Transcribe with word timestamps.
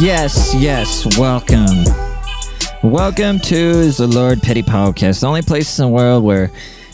Yes, 0.00 0.54
yes, 0.54 1.18
welcome. 1.18 1.84
Welcome 2.82 3.38
to 3.40 3.90
the 3.90 4.06
Lord 4.06 4.40
Petty 4.42 4.62
Podcast, 4.62 5.20
the 5.20 5.26
only 5.26 5.42
place 5.42 5.78
in 5.78 5.86
the 5.86 5.90
world 5.90 6.24
where 6.24 6.50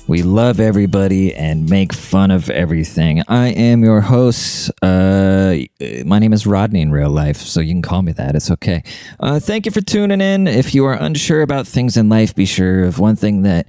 we 0.07 0.23
love 0.23 0.61
everybody 0.61 1.35
and 1.35 1.69
make 1.69 1.95
fun 1.95 2.31
of 2.31 2.51
everything. 2.51 3.23
I 3.29 3.49
am 3.49 3.83
your 3.83 4.03
host. 4.03 4.71
Uh, 4.83 5.57
my 6.05 6.19
name 6.19 6.35
is 6.35 6.47
Rodney 6.47 6.83
in 6.83 6.93
real 6.93 7.11
life, 7.11 7.39
so 7.39 7.61
you 7.61 7.73
can 7.73 7.83
call 7.83 8.03
me 8.03 8.13
that. 8.13 8.37
It's 8.37 8.51
okay. 8.51 8.83
Uh, 9.19 9.41
thank 9.41 9.65
you 9.65 9.73
for 9.73 9.81
tuning 9.81 10.21
in. 10.21 10.47
If 10.47 10.75
you 10.75 10.85
are 10.85 10.95
unsure 10.95 11.41
about 11.43 11.67
things 11.67 11.97
in 11.97 12.09
life, 12.11 12.35
be 12.35 12.45
sure 12.45 12.85
of 12.85 12.99
one 12.99 13.17
thing 13.17 13.43
that 13.43 13.67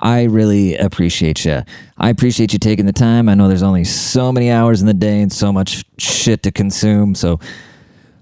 I 0.00 0.24
really 0.24 0.76
appreciate 0.76 1.44
you. 1.44 1.62
I 1.96 2.10
appreciate 2.10 2.52
you 2.52 2.58
taking 2.58 2.86
the 2.86 2.92
time. 2.92 3.28
I 3.28 3.34
know 3.34 3.48
there's 3.48 3.62
only 3.62 3.84
so 3.84 4.30
many 4.32 4.50
hours 4.50 4.80
in 4.80 4.86
the 4.86 4.94
day 4.94 5.20
and 5.20 5.32
so 5.32 5.52
much 5.52 5.84
shit 5.98 6.42
to 6.44 6.52
consume, 6.52 7.14
so 7.14 7.40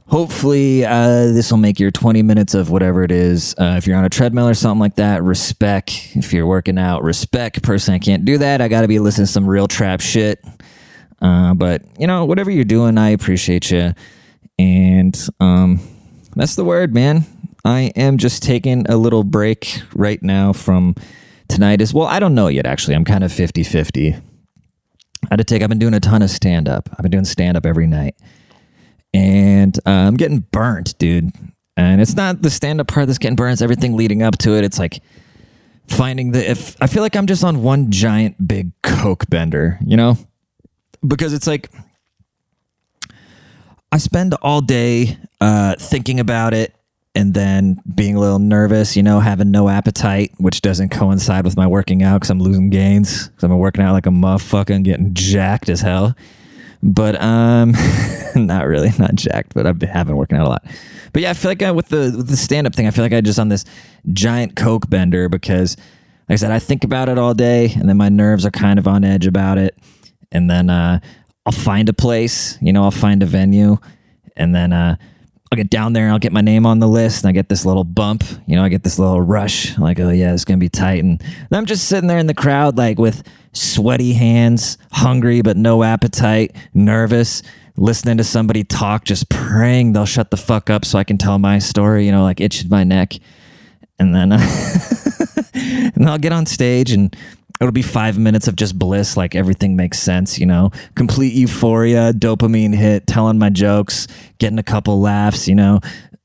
hopefully 0.09 0.85
uh, 0.85 1.33
this 1.33 1.51
will 1.51 1.59
make 1.59 1.81
your 1.81 1.91
20 1.91 2.23
minutes 2.23 2.55
of 2.55 2.71
whatever 2.71 3.03
it 3.03 3.11
is 3.11 3.55
uh, 3.59 3.75
if 3.77 3.87
you're 3.87 3.97
on 3.97 4.05
a 4.05 4.09
treadmill 4.09 4.49
or 4.49 4.55
something 4.55 4.81
like 4.81 4.97
that 4.97 5.23
respect. 5.23 6.13
If 6.15 6.33
you're 6.33 6.47
working 6.47 6.79
out 6.79 7.03
respect. 7.03 7.63
Personally 7.63 7.97
i 7.97 7.99
can't 7.99 8.25
do 8.25 8.39
that. 8.39 8.61
I 8.61 8.69
gotta 8.69 8.89
be 8.89 8.99
listening 8.99 9.27
to 9.27 9.33
some 9.33 9.47
real 9.47 9.69
trap 9.69 10.01
shit. 10.01 10.45
Uh, 11.21 11.55
but 11.55 11.83
you 11.99 12.07
know 12.07 12.27
whatever 12.27 12.51
you're 12.51 12.63
doing 12.63 12.99
i 12.99 13.09
appreciate 13.09 13.71
you 13.71 13.95
and 14.59 15.29
um, 15.41 15.81
that's 16.35 16.55
the 16.55 16.65
word 16.65 16.95
man. 16.95 17.25
I 17.65 17.93
am 17.97 18.19
just 18.19 18.43
taking 18.43 18.87
a 18.89 18.97
little 18.97 19.25
break 19.25 19.83
right 19.95 20.23
now 20.23 20.53
from 20.53 20.95
tonight 21.49 21.81
is, 21.81 21.93
well 21.95 22.07
i 22.07 22.19
don't 22.19 22.35
know 22.35 22.49
yet 22.49 22.67
actually 22.67 22.95
i'm 22.95 23.05
kind 23.05 23.25
of 23.25 23.31
50-50 23.31 24.15
i 24.15 24.21
had 25.31 25.37
to 25.37 25.45
take 25.45 25.63
i've 25.63 25.69
been 25.69 25.79
doing 25.79 25.95
a 25.95 26.01
ton 26.01 26.23
of 26.23 26.31
stand-up 26.31 26.89
i've 26.93 27.03
been 27.03 27.11
doing 27.11 27.25
stand-up 27.25 27.67
every 27.67 27.87
night 27.87 28.15
and 29.17 29.79
uh, 29.87 29.91
I'm 29.91 30.17
getting 30.17 30.41
burnt, 30.41 30.99
dude. 30.99 31.33
And 31.75 32.03
it's 32.03 32.15
not 32.15 32.43
the 32.43 32.51
stand 32.51 32.83
up 32.83 32.89
part 32.89 33.07
that's 33.07 33.19
getting 33.19 33.35
burnt, 33.35 33.55
it's 33.55 33.63
everything 33.63 33.97
leading 33.97 34.23
up 34.23 34.37
to 34.39 34.57
it. 34.57 34.65
It's 34.65 34.79
like 34.79 35.03
finding 35.89 36.33
the, 36.33 36.51
if 36.51 36.77
I 36.83 36.87
feel 36.87 37.03
like 37.03 37.17
I'm 37.17 37.27
just 37.27 37.43
on 37.43 37.63
one 37.63 37.91
giant 37.91 38.47
big 38.47 38.73
Coke 38.83 39.25
bender, 39.31 39.79
you 39.87 39.97
know? 39.97 40.19
Because 41.07 41.33
it's 41.33 41.47
like, 41.47 41.71
I 43.91 43.97
spend 43.97 44.35
all 44.43 44.61
day 44.61 45.17
uh, 45.41 45.77
thinking 45.79 46.21
about 46.21 46.53
it 46.53 46.75
and 47.17 47.35
then 47.35 47.83
being 47.93 48.15
a 48.15 48.21
little 48.21 48.39
nervous, 48.39 48.97
you 48.97 49.03
know, 49.03 49.19
having 49.19 49.51
no 49.51 49.69
appetite, 49.69 50.33
which 50.37 50.61
doesn't 50.61 50.91
coincide 50.91 51.45
with 51.45 51.57
my 51.57 51.67
working 51.67 52.05
out 52.05 52.21
because 52.21 52.31
I'm 52.31 52.41
losing 52.41 52.71
gains. 52.71 53.29
Because 53.29 53.49
been 53.49 53.59
working 53.59 53.83
out 53.83 53.93
like 53.93 54.07
a 54.07 54.11
motherfucker 54.11 54.75
and 54.75 54.85
getting 54.85 55.15
jacked 55.15 55.69
as 55.69 55.81
hell 55.81 56.15
but 56.83 57.21
um, 57.21 57.73
not 58.37 58.67
really, 58.67 58.91
not 58.99 59.15
jacked, 59.15 59.55
but 59.55 59.67
I've 59.67 59.79
been, 59.79 59.89
have 59.89 60.07
been 60.07 60.17
working 60.17 60.39
out 60.39 60.47
a 60.47 60.49
lot. 60.49 60.65
But 61.13 61.23
yeah, 61.23 61.31
I 61.31 61.35
feel 61.35 61.51
like 61.51 61.63
I, 61.63 61.71
with 61.71 61.89
the 61.89 62.15
with 62.17 62.29
the 62.29 62.37
stand 62.37 62.67
up 62.67 62.75
thing, 62.75 62.87
I 62.87 62.91
feel 62.91 63.05
like 63.05 63.13
I 63.13 63.21
just 63.21 63.39
on 63.39 63.49
this 63.49 63.65
giant 64.13 64.57
coke 64.57 64.89
bender 64.89 65.29
because, 65.29 65.77
like 66.29 66.35
I 66.35 66.37
said, 66.37 66.51
I 66.51 66.59
think 66.59 66.85
about 66.85 67.09
it 67.09 67.19
all 67.19 67.35
day, 67.35 67.73
and 67.75 67.89
then 67.89 67.97
my 67.97 68.09
nerves 68.09 68.45
are 68.47 68.51
kind 68.51 68.79
of 68.79 68.87
on 68.87 69.05
edge 69.05 69.27
about 69.27 69.59
it, 69.59 69.77
and 70.31 70.51
then 70.51 70.71
uh, 70.71 71.01
I'll 71.45 71.53
find 71.53 71.89
a 71.89 71.95
place, 71.95 72.59
you 72.61 72.73
know, 72.73 72.85
I'll 72.85 72.91
find 72.91 73.23
a 73.23 73.27
venue, 73.27 73.79
and 74.37 74.55
then 74.55 74.73
uh, 74.73 74.97
I'll 75.57 75.63
get 75.63 75.71
down 75.71 75.95
there 75.95 76.05
and 76.05 76.13
I'll 76.13 76.19
get 76.19 76.35
my 76.35 76.43
name 76.43 76.67
on 76.67 76.81
the 76.81 76.87
list 76.87 77.25
and 77.25 77.31
I 77.31 77.33
get 77.33 77.49
this 77.49 77.65
little 77.65 77.83
bump, 77.83 78.23
you 78.47 78.57
know, 78.57 78.63
I 78.63 78.69
get 78.69 78.83
this 78.83 78.99
little 78.99 79.23
rush, 79.23 79.79
like, 79.79 79.99
oh 79.99 80.11
yeah, 80.11 80.35
it's 80.35 80.45
gonna 80.45 80.59
be 80.59 80.69
tight. 80.69 81.03
And 81.03 81.23
I'm 81.51 81.65
just 81.65 81.89
sitting 81.89 82.09
there 82.09 82.19
in 82.19 82.27
the 82.27 82.35
crowd, 82.35 82.77
like 82.77 82.99
with 82.99 83.23
sweaty 83.55 84.13
hands, 84.13 84.77
hungry 84.93 85.41
but 85.41 85.57
no 85.57 85.83
appetite, 85.83 86.55
nervous, 86.75 87.43
listening 87.75 88.19
to 88.19 88.25
somebody 88.25 88.65
talk, 88.65 89.07
just 89.07 89.31
praying 89.31 89.95
they'll 89.95 90.05
shut 90.05 90.31
the 90.31 90.37
fuck 90.37 90.69
up 90.69 90.85
so 90.85 90.99
I 90.99 91.05
can 91.05 91.17
tell 91.17 91.39
my 91.39 91.59
story, 91.59 92.05
you 92.05 92.13
know, 92.13 92.23
like 92.23 92.39
itching 92.39 92.69
my 92.69 92.85
neck. 92.85 93.15
And 93.99 94.15
then, 94.15 94.33
and 95.55 95.95
then 95.95 96.07
I'll 96.07 96.19
get 96.19 96.33
on 96.33 96.45
stage 96.45 96.93
and 96.93 97.17
it'll 97.61 97.73
be 97.73 97.83
five 97.83 98.19
minutes 98.19 98.49
of 98.49 98.57
just 98.57 98.79
bliss, 98.79 99.17
like 99.17 99.35
everything 99.35 99.77
makes 99.77 99.99
sense, 99.99 100.39
you 100.39 100.47
know, 100.47 100.71
complete 100.95 101.33
euphoria, 101.33 102.13
dopamine 102.13 102.75
hit, 102.75 103.07
telling 103.07 103.39
my 103.39 103.51
jokes, 103.51 104.07
getting 104.39 104.59
a 104.59 104.63
couple 104.63 105.01
laughs, 105.01 105.49
you 105.49 105.55
know, 105.55 105.81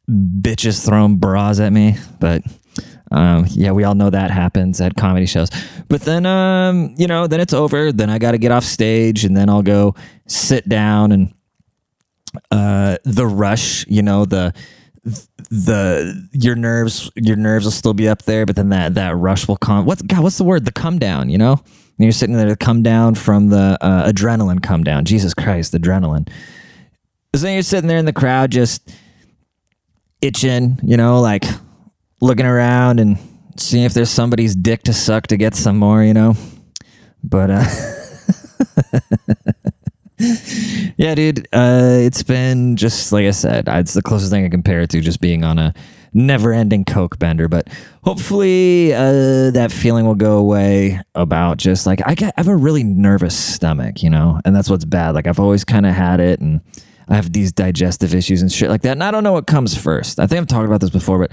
bitches 0.09 0.85
throwing 0.85 1.17
bras 1.17 1.59
at 1.59 1.71
me. 1.71 1.95
But 2.19 2.43
um, 3.11 3.45
yeah, 3.49 3.71
we 3.71 3.83
all 3.83 3.95
know 3.95 4.09
that 4.09 4.31
happens 4.31 4.79
at 4.81 4.95
comedy 4.95 5.25
shows. 5.25 5.49
But 5.89 6.01
then, 6.01 6.25
um, 6.25 6.95
you 6.97 7.07
know, 7.07 7.27
then 7.27 7.41
it's 7.41 7.53
over. 7.53 7.91
Then 7.91 8.09
I 8.09 8.19
got 8.19 8.31
to 8.31 8.37
get 8.37 8.51
off 8.51 8.63
stage 8.63 9.25
and 9.25 9.35
then 9.35 9.49
I'll 9.49 9.63
go 9.63 9.95
sit 10.27 10.67
down 10.67 11.11
and 11.11 11.33
uh, 12.49 12.97
the 13.03 13.27
rush, 13.27 13.85
you 13.87 14.01
know, 14.01 14.25
the 14.25 14.53
the 15.03 16.29
your 16.31 16.55
nerves 16.55 17.09
your 17.15 17.35
nerves 17.35 17.65
will 17.65 17.71
still 17.71 17.93
be 17.93 18.07
up 18.07 18.23
there, 18.23 18.45
but 18.45 18.55
then 18.55 18.69
that 18.69 18.93
that 18.95 19.15
rush 19.15 19.47
will 19.47 19.57
come. 19.57 19.85
What's 19.85 20.01
God? 20.01 20.21
What's 20.21 20.37
the 20.37 20.43
word? 20.43 20.65
The 20.65 20.71
come 20.71 20.99
down. 20.99 21.29
You 21.29 21.37
know, 21.37 21.53
and 21.53 21.97
you're 21.97 22.11
sitting 22.11 22.35
there 22.35 22.47
to 22.47 22.55
come 22.55 22.83
down 22.83 23.15
from 23.15 23.49
the 23.49 23.77
uh, 23.81 24.11
adrenaline 24.11 24.61
come 24.61 24.83
down. 24.83 25.05
Jesus 25.05 25.33
Christ, 25.33 25.73
adrenaline. 25.73 26.29
So 27.35 27.41
then 27.41 27.53
you're 27.53 27.63
sitting 27.63 27.87
there 27.87 27.97
in 27.97 28.05
the 28.05 28.13
crowd, 28.13 28.51
just 28.51 28.93
itching. 30.21 30.79
You 30.83 30.97
know, 30.97 31.19
like 31.19 31.45
looking 32.21 32.45
around 32.45 32.99
and 32.99 33.17
seeing 33.57 33.85
if 33.85 33.93
there's 33.93 34.11
somebody's 34.11 34.55
dick 34.55 34.83
to 34.83 34.93
suck 34.93 35.27
to 35.27 35.37
get 35.37 35.55
some 35.55 35.77
more. 35.77 36.03
You 36.03 36.13
know, 36.13 36.35
but. 37.23 37.49
uh 37.49 37.65
yeah, 40.97 41.15
dude. 41.15 41.47
Uh, 41.51 41.97
it's 42.01 42.23
been 42.23 42.75
just 42.75 43.11
like 43.11 43.25
I 43.25 43.31
said. 43.31 43.65
It's 43.67 43.93
the 43.93 44.01
closest 44.01 44.31
thing 44.31 44.45
I 44.45 44.49
compare 44.49 44.81
it 44.81 44.89
to 44.91 45.01
just 45.01 45.21
being 45.21 45.43
on 45.43 45.57
a 45.57 45.73
never-ending 46.13 46.85
coke 46.85 47.17
bender. 47.17 47.47
But 47.47 47.67
hopefully, 48.03 48.93
uh, 48.93 49.51
that 49.51 49.71
feeling 49.71 50.05
will 50.05 50.15
go 50.15 50.37
away. 50.37 50.99
About 51.15 51.57
just 51.57 51.85
like 51.85 52.01
I, 52.05 52.15
get, 52.15 52.33
I 52.37 52.41
have 52.41 52.47
a 52.47 52.55
really 52.55 52.83
nervous 52.83 53.37
stomach, 53.37 54.03
you 54.03 54.09
know, 54.09 54.39
and 54.45 54.55
that's 54.55 54.69
what's 54.69 54.85
bad. 54.85 55.15
Like 55.15 55.27
I've 55.27 55.39
always 55.39 55.63
kind 55.63 55.85
of 55.85 55.93
had 55.93 56.19
it, 56.19 56.39
and 56.39 56.61
I 57.07 57.15
have 57.15 57.33
these 57.33 57.51
digestive 57.51 58.13
issues 58.13 58.41
and 58.41 58.51
shit 58.51 58.69
like 58.69 58.81
that. 58.83 58.91
And 58.91 59.03
I 59.03 59.11
don't 59.11 59.23
know 59.23 59.33
what 59.33 59.47
comes 59.47 59.77
first. 59.77 60.19
I 60.19 60.27
think 60.27 60.41
I've 60.41 60.47
talked 60.47 60.65
about 60.65 60.81
this 60.81 60.89
before, 60.89 61.19
but 61.19 61.31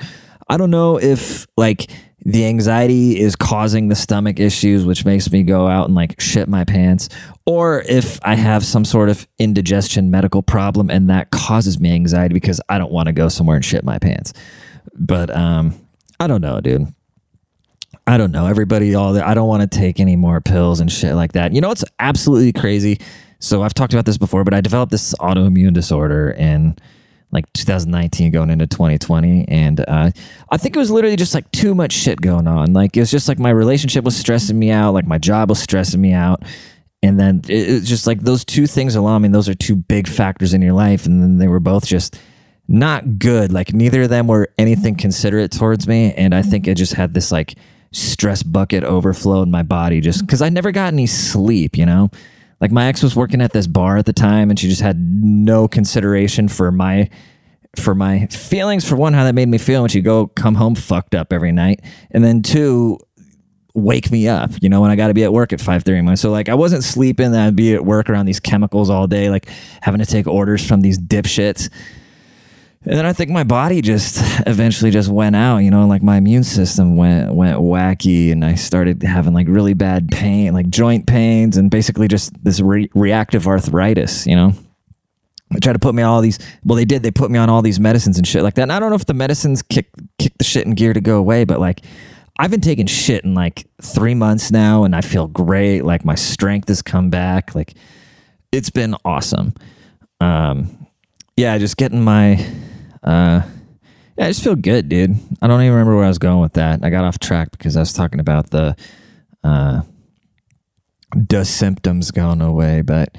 I 0.49 0.57
don't 0.57 0.71
know 0.71 0.99
if 0.99 1.47
like 1.57 1.91
the 2.29 2.45
anxiety 2.45 3.19
is 3.19 3.35
causing 3.35 3.89
the 3.89 3.95
stomach 3.95 4.39
issues, 4.39 4.85
which 4.85 5.07
makes 5.07 5.33
me 5.33 5.43
go 5.43 5.67
out 5.67 5.87
and 5.87 5.95
like 5.95 6.21
shit 6.21 6.47
my 6.47 6.63
pants, 6.63 7.09
or 7.47 7.83
if 7.89 8.19
I 8.23 8.35
have 8.35 8.67
some 8.67 8.85
sort 8.85 9.09
of 9.09 9.27
indigestion 9.39 10.11
medical 10.11 10.43
problem 10.43 10.91
and 10.91 11.09
that 11.09 11.31
causes 11.31 11.81
me 11.81 11.91
anxiety 11.95 12.35
because 12.35 12.61
I 12.69 12.77
don't 12.77 12.93
want 12.93 13.07
to 13.07 13.15
go 13.15 13.31
somewhere 13.31 13.57
and 13.57 13.65
shit 13.65 13.83
my 13.83 13.99
pants. 13.99 14.35
But 14.95 15.35
um, 15.35 15.75
I 16.21 16.27
don't 16.27 16.43
know, 16.43 16.61
dude. 16.61 16.89
I 18.07 18.19
don't 18.19 18.31
know. 18.31 18.47
Everybody, 18.47 18.95
all 18.95 19.15
that. 19.15 19.27
I 19.27 19.33
don't 19.33 19.49
want 19.49 19.63
to 19.71 19.79
take 19.79 19.99
any 19.99 20.15
more 20.15 20.43
pills 20.43 20.81
and 20.81 20.93
shit 20.93 21.15
like 21.15 21.33
that. 21.33 21.55
You 21.55 21.63
know, 21.63 21.71
it's 21.71 21.85
absolutely 21.99 22.53
crazy. 22.53 23.01
So 23.41 23.63
I've 23.63 23.73
talked 23.73 23.95
about 23.95 24.05
this 24.05 24.19
before, 24.19 24.45
but 24.45 24.53
I 24.53 24.61
developed 24.61 24.93
this 24.93 25.15
autoimmune 25.15 25.73
disorder 25.73 26.35
and 26.37 26.79
like 27.31 27.53
2019 27.53 28.33
going 28.33 28.51
into 28.51 28.67
2020 28.67 29.47
and 29.49 29.81
uh, 29.87 30.11
i 30.51 30.57
think 30.57 30.75
it 30.75 30.79
was 30.79 30.91
literally 30.91 31.17
just 31.17 31.35
like 31.35 31.51
too 31.53 31.75
much 31.75 31.93
shit 31.93 32.21
going 32.21 32.47
on. 32.47 32.73
Like 32.73 32.97
it 32.97 33.01
was 33.01 33.11
just 33.11 33.29
like 33.29 33.39
my 33.39 33.51
relationship 33.51 34.05
was 34.05 34.17
stressing 34.17 34.59
me 34.59 34.71
out 34.71 34.95
like 34.95 35.07
my 35.07 35.19
job 35.19 35.49
was 35.49 35.59
stressing 35.59 36.01
me 36.01 36.13
out. 36.13 36.43
And 37.03 37.19
then 37.19 37.43
it's 37.47 37.89
just 37.89 38.07
like 38.07 38.21
those 38.23 38.45
two 38.45 38.67
things 38.67 38.97
alone 38.97 39.15
i 39.15 39.19
mean 39.19 39.33
those 39.33 39.49
are 39.49 39.55
two 39.55 39.77
big 39.77 40.09
factors 40.09 40.55
in 40.55 40.63
your 40.63 40.73
life. 40.73 41.07
And 41.07 41.23
then 41.23 41.39
they 41.39 41.49
were 41.49 41.61
both 41.61 41.87
just 41.87 42.19
not 42.67 43.19
good. 43.19 43.53
Like 43.53 43.73
neither 43.73 44.03
of 44.03 44.11
them 44.11 44.27
were 44.27 44.49
anything 44.59 44.95
considerate 44.95 45.53
towards 45.53 45.87
me. 45.87 46.13
And 46.15 46.35
i 46.35 46.43
think 46.43 46.69
i 46.69 46.75
just 46.75 46.95
had 46.95 47.15
this 47.15 47.31
like 47.31 47.55
stress 47.93 48.43
bucket 48.43 48.85
overflow 48.85 49.43
in 49.43 49.51
my 49.51 49.63
body 49.63 50.01
just 50.01 50.27
because 50.27 50.43
i 50.43 50.51
never 50.51 50.71
got 50.71 50.93
any 50.93 51.07
sleep 51.07 51.75
you 51.75 51.87
know 51.87 52.11
like 52.61 52.71
my 52.71 52.87
ex 52.87 53.03
was 53.03 53.15
working 53.15 53.41
at 53.41 53.53
this 53.53 53.67
bar 53.67 53.97
at 53.97 54.07
the 54.07 54.13
time 54.13 54.51
and 54.51 54.59
she 54.59 54.69
just 54.69 54.81
had 54.81 54.99
no 54.99 55.69
consideration 55.69 56.49
for 56.49 56.71
my 56.71 57.09
for 57.77 57.95
my 57.95 58.27
feelings 58.27 58.89
for 58.89 58.97
one 58.97 59.13
how 59.13 59.25
that 59.25 59.35
made 59.35 59.49
me 59.49 59.59
feel 59.59 59.83
when 59.83 59.89
she'd 59.89 60.05
go 60.05 60.27
come 60.29 60.55
home 60.55 60.75
fucked 60.75 61.15
up 61.15 61.33
every 61.33 61.53
night 61.53 61.81
and 62.11 62.25
then 62.25 62.43
two 62.43 62.99
wake 63.75 64.11
me 64.11 64.27
up 64.27 64.51
you 64.61 64.69
know 64.69 64.81
when 64.81 64.91
i 64.91 64.97
got 64.97 65.09
to 65.09 65.15
be 65.15 65.23
at 65.23 65.33
work 65.33 65.53
at 65.53 65.61
5 65.61 65.85
30 65.85 66.17
so 66.17 66.31
like 66.31 66.49
i 66.49 66.55
wasn't 66.55 66.83
sleeping 66.83 67.35
i'd 67.35 67.55
be 67.55 67.75
at 67.75 67.85
work 67.85 68.11
around 68.11 68.27
these 68.27 68.41
chemicals 68.41 68.91
all 68.91 69.07
day 69.07 69.31
like 69.31 69.49
having 69.83 70.01
to 70.01 70.07
take 70.07 70.27
orders 70.27 70.67
from 70.67 70.81
these 70.81 70.99
dipshits 70.99 71.71
and 72.89 72.97
then 72.97 73.05
I 73.05 73.13
think 73.13 73.31
my 73.31 73.45
body 73.45 73.83
just 73.83 74.17
eventually 74.47 74.91
just 74.91 75.11
went 75.11 75.37
out, 75.37 75.59
you 75.59 75.71
know, 75.71 75.87
like 75.87 76.03
my 76.03 76.17
immune 76.17 76.43
system 76.43 76.97
went 76.97 77.35
went 77.35 77.59
wacky 77.59 78.33
and 78.33 78.43
I 78.43 78.55
started 78.55 79.03
having 79.03 79.35
like 79.35 79.47
really 79.47 79.75
bad 79.75 80.11
pain, 80.11 80.55
like 80.55 80.71
joint 80.71 81.07
pains 81.07 81.59
and 81.59 81.71
basically 81.71 82.09
just 82.09 82.33
this 82.43 82.61
re- 82.61 82.91
reactive 82.95 83.47
arthritis, 83.47 84.27
you 84.27 84.35
know. 84.35 84.55
They 85.51 85.61
tried 85.61 85.75
to 85.75 85.79
put 85.79 85.95
me 85.95 86.03
on 86.03 86.09
all 86.11 86.23
these 86.23 86.39
well 86.65 86.77
they 86.77 86.87
did, 86.87 87.03
they 87.03 87.11
put 87.11 87.31
me 87.31 87.39
on 87.39 87.51
all 87.51 87.61
these 87.61 87.79
medicines 87.79 88.17
and 88.17 88.27
shit 88.27 88.43
like 88.43 88.55
that. 88.55 88.63
And 88.63 88.73
I 88.73 88.81
don't 88.81 88.89
know 88.89 88.97
if 88.97 89.05
the 89.05 89.13
medicines 89.13 89.61
kick 89.61 89.91
kick 90.19 90.33
the 90.39 90.45
shit 90.45 90.65
in 90.65 90.75
gear 90.75 90.95
to 90.95 91.01
go 91.03 91.19
away, 91.19 91.45
but 91.45 91.61
like 91.61 91.83
I've 92.39 92.51
been 92.51 92.63
taking 92.63 92.87
shit 92.87 93.23
in 93.23 93.35
like 93.35 93.67
three 93.83 94.15
months 94.15 94.51
now, 94.51 94.85
and 94.85 94.97
I 94.97 95.03
feel 95.03 95.27
great. 95.27 95.83
Like 95.83 96.07
my 96.07 96.15
strength 96.15 96.69
has 96.69 96.81
come 96.81 97.11
back. 97.11 97.55
Like 97.55 97.75
it's 98.51 98.71
been 98.71 98.95
awesome. 99.05 99.53
Um, 100.23 100.87
yeah, 101.37 101.59
just 101.59 101.77
getting 101.77 102.03
my. 102.03 102.47
Uh, 103.03 103.43
yeah, 104.17 104.27
I 104.27 104.29
just 104.29 104.43
feel 104.43 104.57
good, 104.57 104.89
dude. 104.89 105.17
I 105.41 105.47
don't 105.47 105.61
even 105.61 105.73
remember 105.73 105.95
where 105.97 106.05
I 106.05 106.09
was 106.09 106.19
going 106.19 106.41
with 106.41 106.55
that. 106.55 106.85
I 106.85 106.91
got 106.91 107.05
off 107.05 107.19
track 107.19 107.51
because 107.53 107.77
I 107.77 107.81
was 107.81 107.93
talking 107.93 108.21
about 108.21 108.51
the 108.51 108.77
uh, 109.45 109.83
the 111.15 111.45
symptoms 111.45 112.11
going 112.11 112.41
away. 112.41 112.83
But 112.83 113.17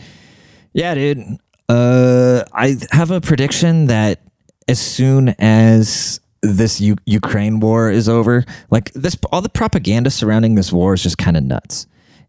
yeah, 0.74 0.94
dude. 0.94 1.38
Uh, 1.70 2.44
I 2.52 2.78
have 2.92 3.12
a 3.12 3.22
prediction 3.22 3.86
that 3.86 4.22
as 4.68 4.80
soon 4.80 5.30
as 5.40 6.20
this 6.42 6.82
U- 6.82 6.98
Ukraine 7.06 7.60
war 7.60 7.92
is 7.92 8.10
over, 8.10 8.44
like 8.72 8.92
this, 8.94 9.16
all 9.32 9.42
the 9.42 9.50
propaganda 9.50 10.10
surrounding 10.10 10.56
this 10.56 10.72
war 10.72 10.96
is 10.96 11.04
just 11.04 11.18
kind 11.18 11.38
of 11.38 11.44
nuts. 11.44 11.86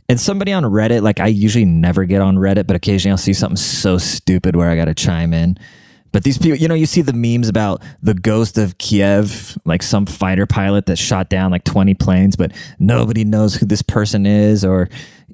And 0.09 0.21
somebody 0.21 0.53
on 0.53 0.65
Reddit, 0.65 1.03
like 1.03 1.21
I 1.21 1.29
usually 1.29 1.65
never 1.65 2.05
get 2.05 2.21
on 2.21 2.37
Reddit, 2.37 2.67
but 2.67 2.77
occasionally 2.77 3.13
I'll 3.13 3.19
see 3.19 3.33
something 3.33 3.57
so 3.57 3.97
stupid 3.97 4.57
where 4.57 4.69
I 4.69 4.77
got 4.77 4.87
to 4.87 4.95
chime 4.95 5.33
in. 5.33 5.57
But 6.13 6.25
these 6.25 6.39
people, 6.39 6.57
you 6.57 6.69
know, 6.69 6.75
you 6.75 6.87
see 6.87 7.03
the 7.03 7.13
memes 7.13 7.49
about 7.49 7.83
the 8.03 8.15
ghost 8.15 8.59
of 8.59 8.79
Kiev, 8.79 9.57
like 9.65 9.83
some 9.83 10.07
fighter 10.07 10.47
pilot 10.47 10.87
that 10.87 10.97
shot 10.97 11.29
down 11.29 11.51
like 11.51 11.65
20 11.65 11.95
planes, 11.95 12.37
but 12.37 12.53
nobody 12.79 13.25
knows 13.25 13.55
who 13.55 13.67
this 13.67 13.83
person 13.83 14.27
is, 14.27 14.65
or 14.65 14.89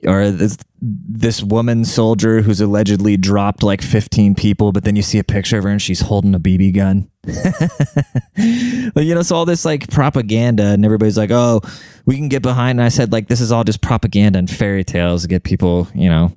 or 0.06 0.30
this 0.30 0.58
this 0.80 1.42
woman 1.42 1.84
soldier 1.84 2.42
who's 2.42 2.60
allegedly 2.60 3.16
dropped 3.16 3.62
like 3.62 3.80
15 3.80 4.34
people, 4.34 4.70
but 4.70 4.84
then 4.84 4.94
you 4.94 5.02
see 5.02 5.18
a 5.18 5.24
picture 5.24 5.56
of 5.58 5.64
her 5.64 5.70
and 5.70 5.80
she's 5.80 6.02
holding 6.02 6.34
a 6.34 6.40
BB 6.40 6.74
gun. 6.74 7.10
you 8.36 9.14
know, 9.14 9.22
so 9.22 9.36
all 9.36 9.46
this 9.46 9.64
like 9.64 9.90
propaganda, 9.90 10.64
and 10.64 10.84
everybody's 10.84 11.16
like, 11.16 11.30
"Oh, 11.30 11.60
we 12.04 12.16
can 12.16 12.28
get 12.28 12.42
behind." 12.42 12.78
And 12.78 12.84
I 12.84 12.88
said, 12.88 13.12
like, 13.12 13.28
this 13.28 13.40
is 13.40 13.50
all 13.50 13.64
just 13.64 13.80
propaganda 13.80 14.38
and 14.38 14.50
fairy 14.50 14.84
tales 14.84 15.22
to 15.22 15.28
get 15.28 15.42
people, 15.42 15.88
you 15.94 16.08
know, 16.08 16.36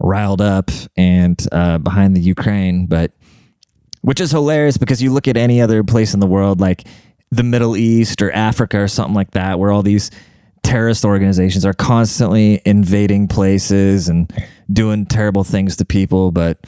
riled 0.00 0.40
up 0.42 0.70
and 0.96 1.40
uh, 1.52 1.78
behind 1.78 2.16
the 2.16 2.20
Ukraine, 2.20 2.86
but 2.86 3.12
which 4.02 4.20
is 4.20 4.30
hilarious 4.30 4.76
because 4.76 5.02
you 5.02 5.12
look 5.12 5.26
at 5.26 5.36
any 5.36 5.60
other 5.60 5.82
place 5.82 6.14
in 6.14 6.20
the 6.20 6.26
world, 6.26 6.60
like 6.60 6.86
the 7.30 7.42
Middle 7.42 7.76
East 7.76 8.20
or 8.20 8.30
Africa 8.32 8.78
or 8.78 8.88
something 8.88 9.14
like 9.14 9.30
that, 9.32 9.58
where 9.58 9.70
all 9.72 9.82
these 9.82 10.10
terrorist 10.62 11.04
organizations 11.04 11.64
are 11.64 11.72
constantly 11.72 12.60
invading 12.64 13.28
places 13.28 14.08
and 14.08 14.32
doing 14.72 15.06
terrible 15.06 15.44
things 15.44 15.76
to 15.76 15.84
people, 15.84 16.30
but 16.30 16.58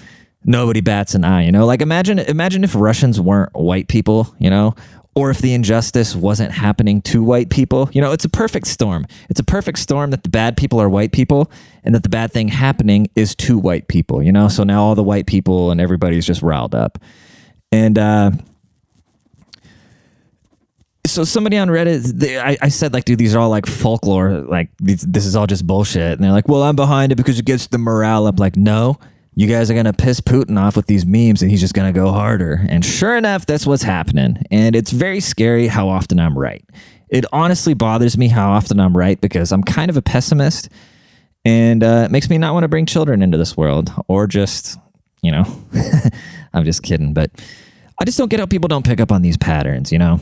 nobody 0.44 0.81
bats 0.81 1.14
an 1.14 1.25
eye, 1.25 1.44
you 1.44 1.52
know? 1.52 1.66
Like 1.66 1.82
imagine 1.82 2.19
imagine 2.19 2.64
if 2.64 2.75
Russians 2.75 3.20
weren't 3.20 3.54
white 3.54 3.88
people, 3.88 4.34
you 4.38 4.50
know? 4.50 4.75
Or 5.16 5.30
if 5.30 5.38
the 5.38 5.54
injustice 5.54 6.16
wasn't 6.16 6.50
happening 6.50 7.00
to 7.02 7.22
white 7.22 7.48
people. 7.48 7.88
You 7.92 8.00
know, 8.00 8.10
it's 8.10 8.25
a 8.25 8.28
perfect 8.28 8.66
storm. 8.66 9.06
It's 9.30 9.38
a 9.38 9.44
perfect 9.44 9.78
storm 9.78 10.10
that 10.10 10.25
the 10.25 10.28
bad 10.28 10.56
people 10.56 10.80
are 10.80 10.88
white 10.88 11.12
people 11.12 11.52
and 11.84 11.94
that 11.94 12.02
the 12.02 12.08
bad 12.08 12.32
thing 12.32 12.48
happening 12.48 13.08
is 13.14 13.37
to 13.37 13.56
white 13.56 13.87
people, 13.87 14.22
you 14.22 14.32
know? 14.32 14.48
So 14.48 14.64
now 14.64 14.82
all 14.82 14.96
the 14.96 15.04
white 15.04 15.26
people 15.26 15.70
and 15.70 15.80
everybody's 15.80 16.26
just 16.26 16.42
riled 16.42 16.75
up. 16.75 16.98
And 17.75 17.99
uh 17.99 18.31
so 21.06 21.23
somebody 21.23 21.59
on 21.59 21.69
Reddit, 21.69 22.03
they, 22.19 22.38
I, 22.38 22.56
I, 22.62 22.69
said 22.69 22.94
like, 22.94 23.05
dude, 23.05 23.19
these 23.19 23.35
are 23.35 23.38
all 23.38 23.50
like 23.50 23.67
folklore. 23.67 24.41
Like 24.41 24.71
this 24.79 25.26
is 25.26 25.37
all 25.37 25.47
just 25.47 25.67
bullshit. 25.67 26.12
And 26.12 26.25
they're 26.25 26.32
like, 26.32 26.49
well, 26.49 26.62
I'm 26.62 26.76
behind 26.76 27.12
it 27.12 27.17
because 27.17 27.38
it 27.38 27.44
gets 27.44 27.67
the 27.67 27.79
morale 27.79 28.26
up. 28.26 28.41
Like, 28.41 28.56
no, 28.56 28.99
you 29.35 29.47
guys 29.47 29.71
are 29.71 29.75
gonna 29.75 29.93
piss 29.93 30.21
Putin 30.21 30.59
off 30.59 30.76
with 30.76 30.87
these 30.87 31.05
memes, 31.05 31.43
and 31.43 31.50
he's 31.50 31.61
just 31.61 31.75
gonna 31.75 31.93
go 31.93 32.11
harder. 32.11 32.65
And 32.69 32.85
sure 32.85 33.17
enough, 33.17 33.44
that's 33.47 33.67
what's 33.67 33.82
happening. 33.82 34.43
And 34.50 34.75
it's 34.75 34.91
very 34.91 35.21
scary 35.21 35.67
how 35.67 35.88
often 35.88 36.19
I'm 36.19 36.38
right. 36.38 36.65
It 37.11 37.26
honestly 37.32 37.75
bothers 37.75 38.17
me 38.17 38.29
how 38.29 38.53
often 38.53 38.81
I'm 38.81 38.97
right 38.97 39.21
because 39.21 39.53
I'm 39.53 39.62
kind 39.62 39.91
of 39.91 39.97
a 39.97 40.03
pessimist, 40.03 40.69
and 41.44 41.85
uh, 41.85 42.05
it 42.06 42.12
makes 42.12 42.31
me 42.31 42.38
not 42.38 42.55
want 42.55 42.65
to 42.65 42.69
bring 42.69 42.87
children 42.87 43.23
into 43.23 43.37
this 43.37 43.56
world 43.56 43.93
or 44.09 44.26
just, 44.26 44.79
you 45.23 45.31
know, 45.31 45.44
I'm 46.55 46.65
just 46.65 46.82
kidding, 46.82 47.12
but. 47.12 47.31
I 47.99 48.05
just 48.05 48.19
don't 48.19 48.29
get 48.29 48.41
how 48.41 48.46
people 48.46 48.69
don't 48.69 48.85
pick 48.85 49.00
up 49.00 49.12
on 49.12 49.23
these 49.23 49.37
patterns, 49.37 49.93
you 49.93 49.99
know? 49.99 50.20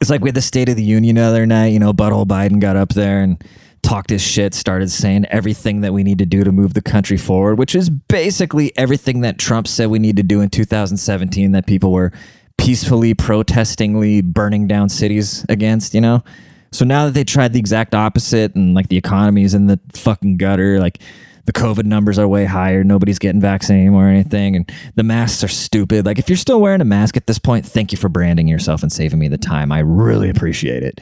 It's 0.00 0.10
like 0.10 0.20
we 0.20 0.28
had 0.28 0.34
the 0.34 0.42
State 0.42 0.68
of 0.68 0.76
the 0.76 0.82
Union 0.82 1.16
the 1.16 1.22
other 1.22 1.46
night, 1.46 1.68
you 1.68 1.78
know, 1.78 1.92
Butthole 1.92 2.26
Biden 2.26 2.60
got 2.60 2.76
up 2.76 2.90
there 2.90 3.22
and 3.22 3.42
talked 3.82 4.10
his 4.10 4.22
shit, 4.22 4.52
started 4.52 4.90
saying 4.90 5.26
everything 5.26 5.80
that 5.82 5.92
we 5.92 6.02
need 6.02 6.18
to 6.18 6.26
do 6.26 6.42
to 6.42 6.50
move 6.50 6.74
the 6.74 6.82
country 6.82 7.16
forward, 7.16 7.56
which 7.56 7.74
is 7.74 7.88
basically 7.88 8.76
everything 8.76 9.20
that 9.20 9.38
Trump 9.38 9.68
said 9.68 9.90
we 9.90 9.98
need 9.98 10.16
to 10.16 10.22
do 10.22 10.40
in 10.40 10.50
2017 10.50 11.52
that 11.52 11.66
people 11.66 11.92
were 11.92 12.12
peacefully, 12.58 13.14
protestingly 13.14 14.22
burning 14.22 14.66
down 14.66 14.88
cities 14.88 15.46
against, 15.48 15.94
you 15.94 16.00
know? 16.00 16.24
So 16.72 16.84
now 16.84 17.06
that 17.06 17.14
they 17.14 17.24
tried 17.24 17.52
the 17.52 17.60
exact 17.60 17.94
opposite 17.94 18.54
and 18.54 18.74
like 18.74 18.88
the 18.88 18.96
economy 18.96 19.44
is 19.44 19.54
in 19.54 19.66
the 19.66 19.78
fucking 19.94 20.36
gutter, 20.36 20.80
like 20.80 20.98
the 21.46 21.52
COVID 21.52 21.84
numbers 21.84 22.18
are 22.18 22.28
way 22.28 22.44
higher. 22.44 22.84
Nobody's 22.84 23.18
getting 23.18 23.40
vaccinated 23.40 23.92
or 23.92 24.08
anything. 24.08 24.56
And 24.56 24.72
the 24.96 25.02
masks 25.02 25.42
are 25.42 25.48
stupid. 25.48 26.04
Like, 26.04 26.18
if 26.18 26.28
you're 26.28 26.36
still 26.36 26.60
wearing 26.60 26.80
a 26.80 26.84
mask 26.84 27.16
at 27.16 27.26
this 27.26 27.38
point, 27.38 27.64
thank 27.64 27.92
you 27.92 27.98
for 27.98 28.08
branding 28.08 28.48
yourself 28.48 28.82
and 28.82 28.92
saving 28.92 29.18
me 29.18 29.28
the 29.28 29.38
time. 29.38 29.72
I 29.72 29.78
really 29.78 30.28
appreciate 30.28 30.82
it. 30.82 31.00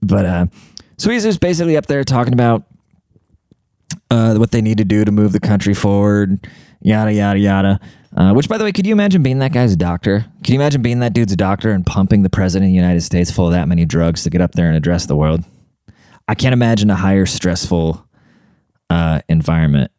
But, 0.00 0.26
uh, 0.26 0.46
so 0.98 1.10
he's 1.10 1.24
just 1.24 1.40
basically 1.40 1.76
up 1.76 1.86
there 1.86 2.04
talking 2.04 2.34
about 2.34 2.64
uh, 4.10 4.36
what 4.36 4.50
they 4.50 4.60
need 4.60 4.78
to 4.78 4.84
do 4.84 5.04
to 5.04 5.12
move 5.12 5.32
the 5.32 5.40
country 5.40 5.74
forward, 5.74 6.46
yada, 6.80 7.12
yada, 7.12 7.38
yada. 7.38 7.80
Uh, 8.16 8.32
which, 8.32 8.48
by 8.48 8.58
the 8.58 8.64
way, 8.64 8.72
could 8.72 8.86
you 8.86 8.92
imagine 8.92 9.22
being 9.22 9.38
that 9.38 9.52
guy's 9.52 9.76
doctor? 9.76 10.26
Can 10.42 10.54
you 10.54 10.60
imagine 10.60 10.82
being 10.82 11.00
that 11.00 11.12
dude's 11.12 11.36
doctor 11.36 11.70
and 11.70 11.84
pumping 11.84 12.22
the 12.22 12.30
president 12.30 12.68
of 12.68 12.72
the 12.72 12.76
United 12.76 13.02
States 13.02 13.30
full 13.30 13.46
of 13.46 13.52
that 13.52 13.68
many 13.68 13.84
drugs 13.84 14.22
to 14.24 14.30
get 14.30 14.40
up 14.40 14.52
there 14.52 14.66
and 14.66 14.76
address 14.76 15.06
the 15.06 15.16
world? 15.16 15.44
I 16.26 16.34
can't 16.34 16.52
imagine 16.52 16.90
a 16.90 16.96
higher 16.96 17.26
stressful 17.26 18.07
uh, 18.90 19.20
environment. 19.28 19.90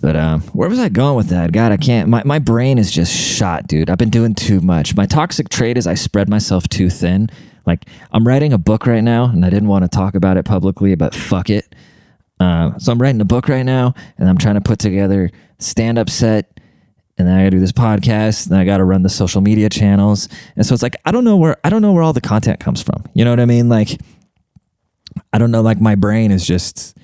But 0.00 0.16
um, 0.16 0.40
where 0.52 0.68
was 0.68 0.78
I 0.78 0.88
going 0.88 1.16
with 1.16 1.28
that? 1.28 1.52
God, 1.52 1.72
I 1.72 1.76
can't. 1.76 2.08
My, 2.08 2.22
my 2.24 2.38
brain 2.38 2.78
is 2.78 2.90
just 2.90 3.14
shot, 3.14 3.66
dude. 3.66 3.90
I've 3.90 3.98
been 3.98 4.10
doing 4.10 4.34
too 4.34 4.60
much. 4.60 4.96
My 4.96 5.04
toxic 5.04 5.50
trait 5.50 5.76
is 5.76 5.86
I 5.86 5.94
spread 5.94 6.28
myself 6.28 6.68
too 6.68 6.88
thin. 6.88 7.28
Like, 7.66 7.84
I'm 8.10 8.26
writing 8.26 8.52
a 8.52 8.58
book 8.58 8.86
right 8.86 9.04
now, 9.04 9.26
and 9.26 9.44
I 9.44 9.50
didn't 9.50 9.68
want 9.68 9.84
to 9.84 9.88
talk 9.88 10.14
about 10.14 10.38
it 10.38 10.44
publicly, 10.46 10.94
but 10.94 11.14
fuck 11.14 11.50
it. 11.50 11.74
Uh, 12.38 12.78
so 12.78 12.90
I'm 12.90 13.00
writing 13.00 13.20
a 13.20 13.26
book 13.26 13.48
right 13.48 13.62
now, 13.62 13.94
and 14.16 14.28
I'm 14.28 14.38
trying 14.38 14.54
to 14.54 14.62
put 14.62 14.78
together 14.78 15.30
stand 15.58 15.98
up 15.98 16.08
set, 16.08 16.58
and 17.18 17.28
then 17.28 17.36
I 17.36 17.40
gotta 17.40 17.50
do 17.50 17.60
this 17.60 17.72
podcast, 17.72 18.46
and 18.46 18.56
I 18.56 18.64
gotta 18.64 18.84
run 18.84 19.02
the 19.02 19.10
social 19.10 19.42
media 19.42 19.68
channels. 19.68 20.26
And 20.56 20.64
so 20.64 20.72
it's 20.72 20.82
like 20.82 20.96
I 21.04 21.12
don't 21.12 21.24
know 21.24 21.36
where 21.36 21.58
I 21.62 21.68
don't 21.68 21.82
know 21.82 21.92
where 21.92 22.02
all 22.02 22.14
the 22.14 22.20
content 22.22 22.58
comes 22.58 22.82
from. 22.82 23.04
You 23.12 23.26
know 23.26 23.30
what 23.30 23.40
I 23.40 23.44
mean? 23.44 23.68
Like, 23.68 24.00
I 25.34 25.38
don't 25.38 25.50
know. 25.50 25.60
Like 25.60 25.82
my 25.82 25.96
brain 25.96 26.30
is 26.30 26.46
just 26.46 26.96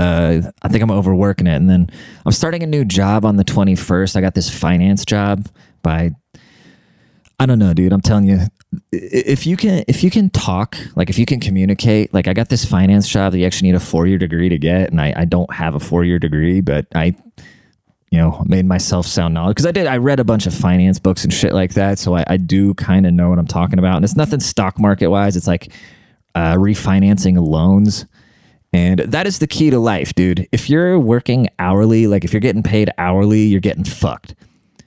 uh, 0.00 0.50
I 0.62 0.68
think 0.68 0.82
I'm 0.82 0.90
overworking 0.90 1.46
it. 1.46 1.56
And 1.56 1.68
then 1.68 1.90
I'm 2.24 2.32
starting 2.32 2.62
a 2.62 2.66
new 2.66 2.84
job 2.84 3.24
on 3.24 3.36
the 3.36 3.44
21st. 3.44 4.16
I 4.16 4.20
got 4.20 4.34
this 4.34 4.48
finance 4.48 5.04
job 5.04 5.46
by, 5.82 6.12
I 7.38 7.46
don't 7.46 7.58
know, 7.58 7.74
dude. 7.74 7.92
I'm 7.92 8.00
telling 8.00 8.24
you, 8.24 8.40
if 8.92 9.46
you 9.46 9.56
can, 9.56 9.84
if 9.88 10.02
you 10.02 10.10
can 10.10 10.30
talk, 10.30 10.78
like 10.96 11.10
if 11.10 11.18
you 11.18 11.26
can 11.26 11.38
communicate, 11.38 12.14
like 12.14 12.28
I 12.28 12.32
got 12.32 12.48
this 12.48 12.64
finance 12.64 13.08
job 13.08 13.32
that 13.32 13.38
you 13.38 13.46
actually 13.46 13.68
need 13.68 13.76
a 13.76 13.80
four 13.80 14.06
year 14.06 14.16
degree 14.16 14.48
to 14.48 14.58
get. 14.58 14.90
And 14.90 15.00
I, 15.00 15.12
I 15.14 15.24
don't 15.26 15.52
have 15.52 15.74
a 15.74 15.80
four 15.80 16.02
year 16.02 16.18
degree, 16.18 16.62
but 16.62 16.86
I, 16.94 17.14
you 18.10 18.18
know, 18.18 18.42
made 18.46 18.64
myself 18.64 19.06
sound 19.06 19.34
knowledge 19.34 19.56
because 19.56 19.66
I 19.66 19.72
did. 19.72 19.86
I 19.86 19.98
read 19.98 20.18
a 20.18 20.24
bunch 20.24 20.46
of 20.46 20.54
finance 20.54 20.98
books 20.98 21.24
and 21.24 21.32
shit 21.32 21.52
like 21.52 21.74
that. 21.74 21.98
So 21.98 22.16
I, 22.16 22.24
I 22.26 22.36
do 22.38 22.72
kind 22.74 23.06
of 23.06 23.12
know 23.12 23.28
what 23.28 23.38
I'm 23.38 23.46
talking 23.46 23.78
about. 23.78 23.96
And 23.96 24.04
it's 24.04 24.16
nothing 24.16 24.40
stock 24.40 24.78
market 24.78 25.08
wise. 25.08 25.36
It's 25.36 25.46
like 25.46 25.72
uh, 26.34 26.54
refinancing 26.54 27.38
loans 27.38 28.06
and 28.72 29.00
that 29.00 29.26
is 29.26 29.38
the 29.38 29.46
key 29.46 29.70
to 29.70 29.78
life, 29.78 30.14
dude. 30.14 30.48
If 30.52 30.70
you're 30.70 30.98
working 30.98 31.48
hourly, 31.58 32.06
like 32.06 32.24
if 32.24 32.32
you're 32.32 32.40
getting 32.40 32.62
paid 32.62 32.90
hourly, 32.98 33.42
you're 33.42 33.60
getting 33.60 33.84
fucked. 33.84 34.34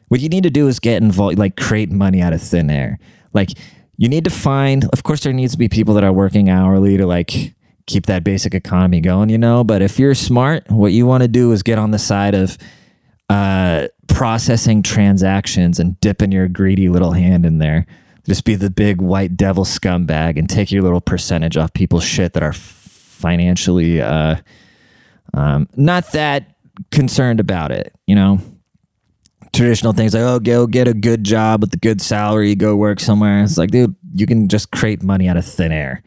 What 0.08 0.22
you 0.22 0.30
need 0.30 0.44
to 0.44 0.50
do 0.50 0.68
is 0.68 0.80
get 0.80 1.02
involved, 1.02 1.38
like 1.38 1.58
create 1.58 1.92
money 1.92 2.22
out 2.22 2.34
of 2.34 2.42
thin 2.42 2.70
air. 2.70 3.00
Like 3.34 3.50
you 3.98 4.08
need 4.08 4.24
to 4.24 4.30
find, 4.30 4.86
of 4.94 5.04
course, 5.04 5.22
there 5.22 5.34
needs 5.34 5.54
to 5.54 5.58
be 5.58 5.68
people 5.68 5.94
that 5.96 6.04
are 6.04 6.14
working 6.14 6.50
hourly 6.50 6.98
to 6.98 7.06
like 7.06 7.56
keep 7.86 8.06
that 8.06 8.24
basic 8.24 8.54
economy 8.54 9.02
going, 9.02 9.30
you 9.30 9.38
know. 9.38 9.64
But 9.64 9.82
if 9.82 10.00
you're 10.00 10.16
smart, 10.16 10.70
what 10.70 10.94
you 10.94 11.06
want 11.06 11.24
to 11.24 11.28
do 11.28 11.52
is 11.52 11.64
get 11.64 11.78
on 11.78 11.92
the 11.92 12.00
side 12.00 12.36
of 12.36 12.58
uh, 13.30 13.88
processing 14.08 14.84
transactions 14.84 15.80
and 15.80 16.00
dipping 16.00 16.32
your 16.32 16.48
greedy 16.48 16.88
little 16.90 17.12
hand 17.12 17.46
in 17.46 17.58
there. 17.58 17.86
Just 18.26 18.46
be 18.46 18.56
the 18.56 18.70
big 18.70 19.02
white 19.02 19.36
devil 19.36 19.66
scumbag 19.66 20.38
and 20.38 20.50
take 20.50 20.72
your 20.72 20.82
little 20.82 21.02
percentage 21.02 21.58
off 21.58 21.74
people's 21.74 22.06
shit 22.06 22.34
that 22.34 22.44
are 22.44 22.54
financially 23.24 24.02
uh, 24.02 24.36
um, 25.34 25.68
not 25.78 26.12
that 26.12 26.56
concerned 26.92 27.40
about 27.40 27.72
it, 27.72 27.96
you 28.06 28.16
know. 28.16 28.40
Traditional 29.54 29.94
things 29.94 30.16
like, 30.16 30.24
oh, 30.24 30.40
go 30.40 30.66
get 30.66 30.88
a 30.88 30.96
good 30.96 31.24
job 31.24 31.62
with 31.62 31.72
a 31.76 31.78
good 31.78 32.02
salary, 32.02 32.56
go 32.56 32.76
work 32.76 33.00
somewhere. 33.00 33.44
It's 33.44 33.58
like, 33.58 33.70
dude, 33.70 33.96
you 34.14 34.26
can 34.26 34.50
just 34.50 34.72
create 34.72 35.04
money 35.04 35.30
out 35.30 35.38
of 35.38 35.46
thin 35.46 35.72
air. 35.72 36.02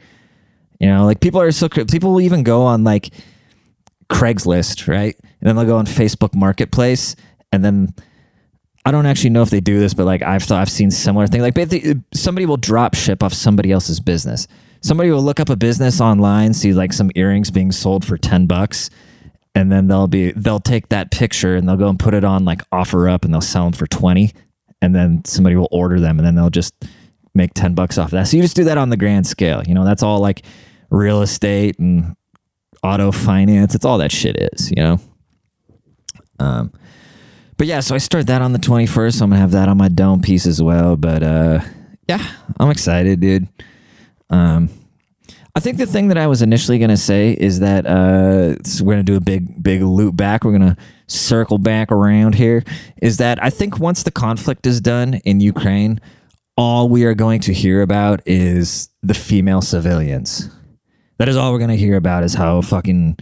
You 0.81 0.89
know, 0.89 1.07
like 1.07 1.21
people 1.21 1.41
are 1.41 1.53
so 1.53 1.69
people 1.69 2.13
will 2.13 2.21
even 2.21 2.43
go 2.43 2.63
on 2.63 2.83
like 2.83 3.15
Craigslist, 4.11 4.89
right? 4.89 5.17
And 5.23 5.49
then 5.49 5.57
they'll 5.57 5.65
go 5.65 5.79
on 5.79 5.87
Facebook 5.87 6.35
Marketplace, 6.35 7.15
and 7.53 7.65
then 7.65 7.95
I 8.85 8.91
don't 8.91 9.07
actually 9.07 9.31
know 9.31 9.43
if 9.43 9.51
they 9.51 9.61
do 9.61 9.79
this, 9.79 9.95
but 9.95 10.07
like 10.07 10.23
I've 10.23 10.51
I've 10.51 10.71
seen 10.71 10.91
similar 10.91 11.29
things. 11.29 11.43
Like 11.43 11.97
somebody 12.13 12.47
will 12.47 12.57
drop 12.57 12.95
ship 12.95 13.23
off 13.23 13.33
somebody 13.33 13.71
else's 13.71 14.01
business 14.01 14.49
somebody 14.81 15.11
will 15.11 15.23
look 15.23 15.41
up 15.41 15.49
a 15.49 15.57
business 15.57 16.01
online, 16.01 16.55
see 16.55 16.73
like 16.73 16.93
some 16.93 17.11
earrings 17.15 17.51
being 17.51 17.73
sold 17.73 18.05
for 18.05 18.17
10 18.17 18.47
bucks, 18.47 18.91
and 19.57 19.73
then 19.73 19.89
they'll 19.89 20.07
be 20.07 20.33
they'll 20.33 20.61
take 20.61 20.91
that 20.91 21.11
picture 21.11 21.57
and 21.57 21.67
they'll 21.67 21.79
go 21.79 21.89
and 21.89 21.99
put 21.99 22.13
it 22.15 22.25
on 22.25 22.45
like 22.45 22.69
OfferUp 22.71 23.25
and 23.25 23.33
they'll 23.33 23.41
sell 23.41 23.65
them 23.65 23.73
for 23.73 23.87
20 23.87 24.31
and 24.83 24.95
then 24.95 25.25
somebody 25.25 25.57
will 25.57 25.69
order 25.73 25.99
them 25.99 26.19
and 26.19 26.27
then 26.27 26.35
they'll 26.35 26.51
just 26.51 26.75
make 27.35 27.55
10 27.55 27.75
bucks 27.75 27.97
off 27.97 28.07
of 28.07 28.11
that. 28.13 28.29
So 28.29 28.37
you 28.37 28.43
just 28.43 28.55
do 28.55 28.65
that 28.65 28.77
on 28.77 28.91
the 28.91 28.97
grand 28.97 29.27
scale. 29.27 29.63
You 29.67 29.75
know, 29.75 29.85
that's 29.85 30.03
all 30.03 30.21
like 30.21 30.45
real 30.91 31.23
estate 31.23 31.79
and 31.79 32.15
auto 32.83 33.11
finance. 33.13 33.75
It's 33.75 33.85
all 33.85 33.99
that 33.99 34.13
shit 34.13 34.37
is, 34.53 34.71
you 34.71 34.77
know. 34.77 35.01
Um 36.39 36.73
but 37.57 37.67
yeah, 37.67 37.81
so 37.81 37.95
I 37.95 37.99
start 37.99 38.27
that 38.27 38.43
on 38.43 38.53
the 38.53 38.59
21st. 38.59 39.15
So 39.15 39.25
I'm 39.25 39.31
going 39.31 39.39
to 39.39 39.41
have 39.41 39.53
that 39.53 39.71
on 39.71 39.79
my 39.79 39.89
dome 39.89 40.21
piece 40.21 40.45
as 40.45 40.63
well, 40.63 40.97
but 40.97 41.23
uh 41.23 41.61
yeah, 42.07 42.25
I'm 42.61 42.71
excited, 42.71 43.21
dude. 43.21 43.49
Um 44.31 44.71
I 45.57 45.61
think 45.61 45.79
the 45.79 45.87
thing 45.87 46.09
that 46.09 46.19
I 46.19 46.27
was 46.27 46.43
initially 46.43 46.79
going 46.79 46.91
to 46.91 46.99
say 46.99 47.33
is 47.33 47.61
that 47.61 47.87
uh, 47.87 48.57
we're 48.83 48.93
going 48.93 48.99
to 48.99 49.03
do 49.03 49.17
a 49.17 49.21
big, 49.21 49.63
big 49.63 49.81
loop 49.81 50.15
back. 50.15 50.45
We're 50.45 50.57
going 50.57 50.75
to 50.75 50.77
circle 51.07 51.57
back 51.57 51.91
around 51.91 52.35
here. 52.35 52.63
Is 53.01 53.17
that 53.17 53.43
I 53.43 53.49
think 53.49 53.79
once 53.79 54.03
the 54.03 54.11
conflict 54.11 54.67
is 54.67 54.83
done 54.83 55.15
in 55.25 55.41
Ukraine, 55.41 55.99
all 56.59 56.91
we 56.91 57.05
are 57.05 57.15
going 57.15 57.41
to 57.41 57.55
hear 57.55 57.81
about 57.81 58.21
is 58.27 58.91
the 59.03 59.15
female 59.15 59.63
civilians. 59.63 60.51
That 61.17 61.29
is 61.31 61.39
all 61.39 61.53
we're 61.53 61.59
going 61.59 61.71
to 61.71 61.77
hear 61.77 61.97
about 61.97 62.23
is 62.23 62.35
how 62.35 62.61
fucking. 62.61 63.19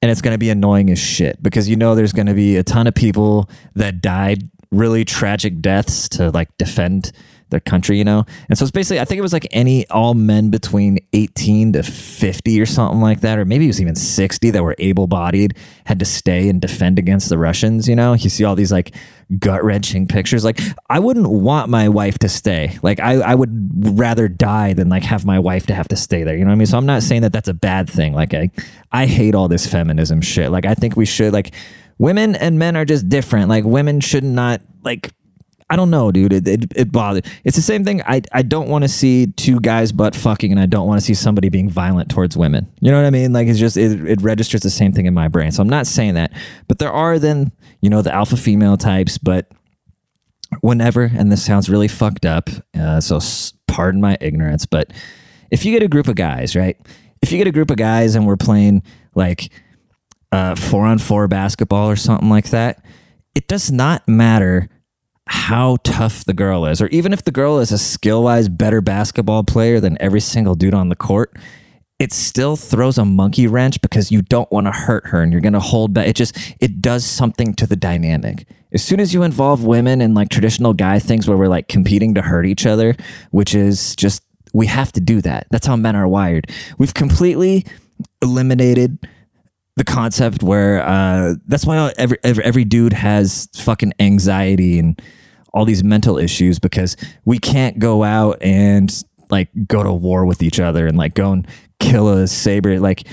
And 0.00 0.10
it's 0.10 0.22
going 0.22 0.34
to 0.34 0.38
be 0.38 0.48
annoying 0.48 0.88
as 0.88 0.98
shit 0.98 1.42
because 1.42 1.68
you 1.68 1.76
know 1.76 1.94
there's 1.94 2.14
going 2.14 2.28
to 2.28 2.34
be 2.34 2.56
a 2.56 2.62
ton 2.62 2.86
of 2.86 2.94
people 2.94 3.50
that 3.74 4.00
died 4.00 4.48
really 4.70 5.04
tragic 5.04 5.60
deaths 5.60 6.08
to 6.10 6.30
like 6.30 6.48
defend 6.56 7.12
their 7.50 7.60
country, 7.60 7.98
you 7.98 8.04
know? 8.04 8.24
And 8.48 8.58
so 8.58 8.64
it's 8.64 8.72
basically, 8.72 9.00
I 9.00 9.04
think 9.04 9.18
it 9.18 9.22
was 9.22 9.32
like 9.32 9.46
any 9.50 9.86
all 9.88 10.14
men 10.14 10.50
between 10.50 10.98
18 11.12 11.74
to 11.74 11.82
50 11.82 12.60
or 12.60 12.66
something 12.66 13.00
like 13.00 13.20
that, 13.20 13.38
or 13.38 13.44
maybe 13.44 13.64
it 13.64 13.68
was 13.68 13.80
even 13.80 13.94
60 13.94 14.50
that 14.50 14.62
were 14.62 14.74
able 14.78 15.06
bodied, 15.06 15.56
had 15.84 15.98
to 15.98 16.04
stay 16.04 16.48
and 16.48 16.60
defend 16.60 16.98
against 16.98 17.28
the 17.28 17.38
Russians, 17.38 17.88
you 17.88 17.96
know? 17.96 18.14
You 18.14 18.30
see 18.30 18.44
all 18.44 18.54
these 18.54 18.72
like 18.72 18.94
gut 19.38 19.62
wrenching 19.62 20.06
pictures. 20.06 20.44
Like, 20.44 20.60
I 20.88 20.98
wouldn't 20.98 21.28
want 21.28 21.68
my 21.68 21.88
wife 21.88 22.18
to 22.20 22.28
stay. 22.28 22.78
Like, 22.82 23.00
I, 23.00 23.14
I 23.14 23.34
would 23.34 23.98
rather 23.98 24.28
die 24.28 24.72
than 24.72 24.88
like 24.88 25.02
have 25.04 25.24
my 25.24 25.38
wife 25.38 25.66
to 25.66 25.74
have 25.74 25.88
to 25.88 25.96
stay 25.96 26.24
there, 26.24 26.34
you 26.36 26.44
know 26.44 26.50
what 26.50 26.54
I 26.54 26.58
mean? 26.58 26.66
So 26.66 26.78
I'm 26.78 26.86
not 26.86 27.02
saying 27.02 27.22
that 27.22 27.32
that's 27.32 27.48
a 27.48 27.54
bad 27.54 27.88
thing. 27.90 28.14
Like, 28.14 28.34
I, 28.34 28.50
I 28.92 29.06
hate 29.06 29.34
all 29.34 29.48
this 29.48 29.66
feminism 29.66 30.20
shit. 30.20 30.50
Like, 30.50 30.64
I 30.64 30.74
think 30.74 30.96
we 30.96 31.06
should, 31.06 31.32
like, 31.32 31.54
women 31.98 32.34
and 32.36 32.58
men 32.58 32.76
are 32.76 32.84
just 32.84 33.08
different. 33.08 33.48
Like, 33.48 33.64
women 33.64 34.00
should 34.00 34.24
not, 34.24 34.62
like, 34.82 35.12
I 35.70 35.76
don't 35.76 35.90
know, 35.90 36.10
dude. 36.10 36.32
It, 36.32 36.48
it, 36.48 36.72
it. 36.74 37.26
It's 37.44 37.56
the 37.56 37.62
same 37.62 37.84
thing. 37.84 38.00
I, 38.02 38.22
I 38.32 38.42
don't 38.42 38.68
want 38.68 38.84
to 38.84 38.88
see 38.88 39.26
two 39.26 39.60
guys 39.60 39.92
butt 39.92 40.16
fucking, 40.16 40.50
and 40.50 40.60
I 40.60 40.66
don't 40.66 40.86
want 40.86 41.00
to 41.00 41.04
see 41.04 41.14
somebody 41.14 41.50
being 41.50 41.68
violent 41.68 42.10
towards 42.10 42.36
women. 42.36 42.66
You 42.80 42.90
know 42.90 42.96
what 42.96 43.06
I 43.06 43.10
mean? 43.10 43.32
Like 43.32 43.48
it's 43.48 43.58
just 43.58 43.76
it, 43.76 44.08
it 44.08 44.22
registers 44.22 44.62
the 44.62 44.70
same 44.70 44.92
thing 44.92 45.06
in 45.06 45.14
my 45.14 45.28
brain. 45.28 45.50
So 45.50 45.60
I'm 45.60 45.68
not 45.68 45.86
saying 45.86 46.14
that, 46.14 46.32
but 46.68 46.78
there 46.78 46.92
are 46.92 47.18
then 47.18 47.52
you 47.80 47.90
know 47.90 48.00
the 48.00 48.12
alpha 48.12 48.36
female 48.36 48.78
types. 48.78 49.18
But 49.18 49.50
whenever, 50.60 51.02
and 51.02 51.30
this 51.30 51.44
sounds 51.44 51.68
really 51.68 51.88
fucked 51.88 52.24
up, 52.24 52.48
uh, 52.78 53.00
so 53.00 53.20
pardon 53.66 54.00
my 54.00 54.16
ignorance, 54.20 54.64
but 54.64 54.92
if 55.50 55.64
you 55.64 55.72
get 55.72 55.82
a 55.82 55.88
group 55.88 56.08
of 56.08 56.14
guys, 56.14 56.56
right? 56.56 56.76
If 57.20 57.32
you 57.32 57.38
get 57.38 57.46
a 57.46 57.52
group 57.52 57.70
of 57.70 57.76
guys 57.76 58.14
and 58.14 58.26
we're 58.26 58.36
playing 58.36 58.82
like 59.14 59.50
uh, 60.32 60.54
four 60.54 60.86
on 60.86 60.98
four 60.98 61.28
basketball 61.28 61.90
or 61.90 61.96
something 61.96 62.30
like 62.30 62.50
that, 62.50 62.84
it 63.34 63.48
does 63.48 63.70
not 63.70 64.06
matter 64.08 64.68
how 65.28 65.76
tough 65.84 66.24
the 66.24 66.32
girl 66.32 66.66
is, 66.66 66.80
or 66.80 66.88
even 66.88 67.12
if 67.12 67.24
the 67.24 67.30
girl 67.30 67.58
is 67.58 67.70
a 67.70 67.78
skill 67.78 68.22
wise 68.24 68.48
better 68.48 68.80
basketball 68.80 69.44
player 69.44 69.78
than 69.80 69.96
every 70.00 70.20
single 70.20 70.54
dude 70.54 70.74
on 70.74 70.88
the 70.88 70.96
court, 70.96 71.36
it 71.98 72.12
still 72.12 72.56
throws 72.56 72.96
a 72.96 73.04
monkey 73.04 73.46
wrench 73.46 73.80
because 73.80 74.10
you 74.10 74.22
don't 74.22 74.50
want 74.50 74.66
to 74.66 74.72
hurt 74.72 75.06
her 75.08 75.20
and 75.20 75.32
you're 75.32 75.40
going 75.40 75.52
to 75.52 75.60
hold 75.60 75.92
back. 75.92 76.06
It 76.06 76.16
just, 76.16 76.36
it 76.60 76.80
does 76.80 77.04
something 77.04 77.54
to 77.54 77.66
the 77.66 77.76
dynamic. 77.76 78.46
As 78.72 78.82
soon 78.82 79.00
as 79.00 79.12
you 79.12 79.22
involve 79.22 79.64
women 79.64 80.00
in 80.00 80.14
like 80.14 80.28
traditional 80.28 80.74
guy 80.74 80.98
things 80.98 81.28
where 81.28 81.36
we're 81.36 81.48
like 81.48 81.68
competing 81.68 82.14
to 82.14 82.22
hurt 82.22 82.46
each 82.46 82.66
other, 82.66 82.94
which 83.30 83.54
is 83.54 83.96
just, 83.96 84.22
we 84.54 84.66
have 84.66 84.92
to 84.92 85.00
do 85.00 85.20
that. 85.22 85.46
That's 85.50 85.66
how 85.66 85.76
men 85.76 85.96
are 85.96 86.08
wired. 86.08 86.50
We've 86.78 86.94
completely 86.94 87.66
eliminated 88.22 88.98
the 89.76 89.84
concept 89.84 90.42
where 90.42 90.82
uh, 90.82 91.34
that's 91.46 91.64
why 91.64 91.92
every, 91.96 92.18
every 92.24 92.44
every 92.44 92.64
dude 92.64 92.92
has 92.92 93.48
fucking 93.54 93.92
anxiety 94.00 94.78
and 94.78 95.00
all 95.52 95.64
these 95.64 95.82
mental 95.84 96.18
issues 96.18 96.58
because 96.58 96.96
we 97.24 97.38
can't 97.38 97.78
go 97.78 98.02
out 98.04 98.38
and 98.42 99.04
like 99.30 99.48
go 99.66 99.82
to 99.82 99.92
war 99.92 100.24
with 100.24 100.42
each 100.42 100.60
other 100.60 100.86
and 100.86 100.96
like 100.96 101.14
go 101.14 101.32
and 101.32 101.46
kill 101.78 102.08
a 102.08 102.26
saber. 102.26 102.80
Like 102.80 103.06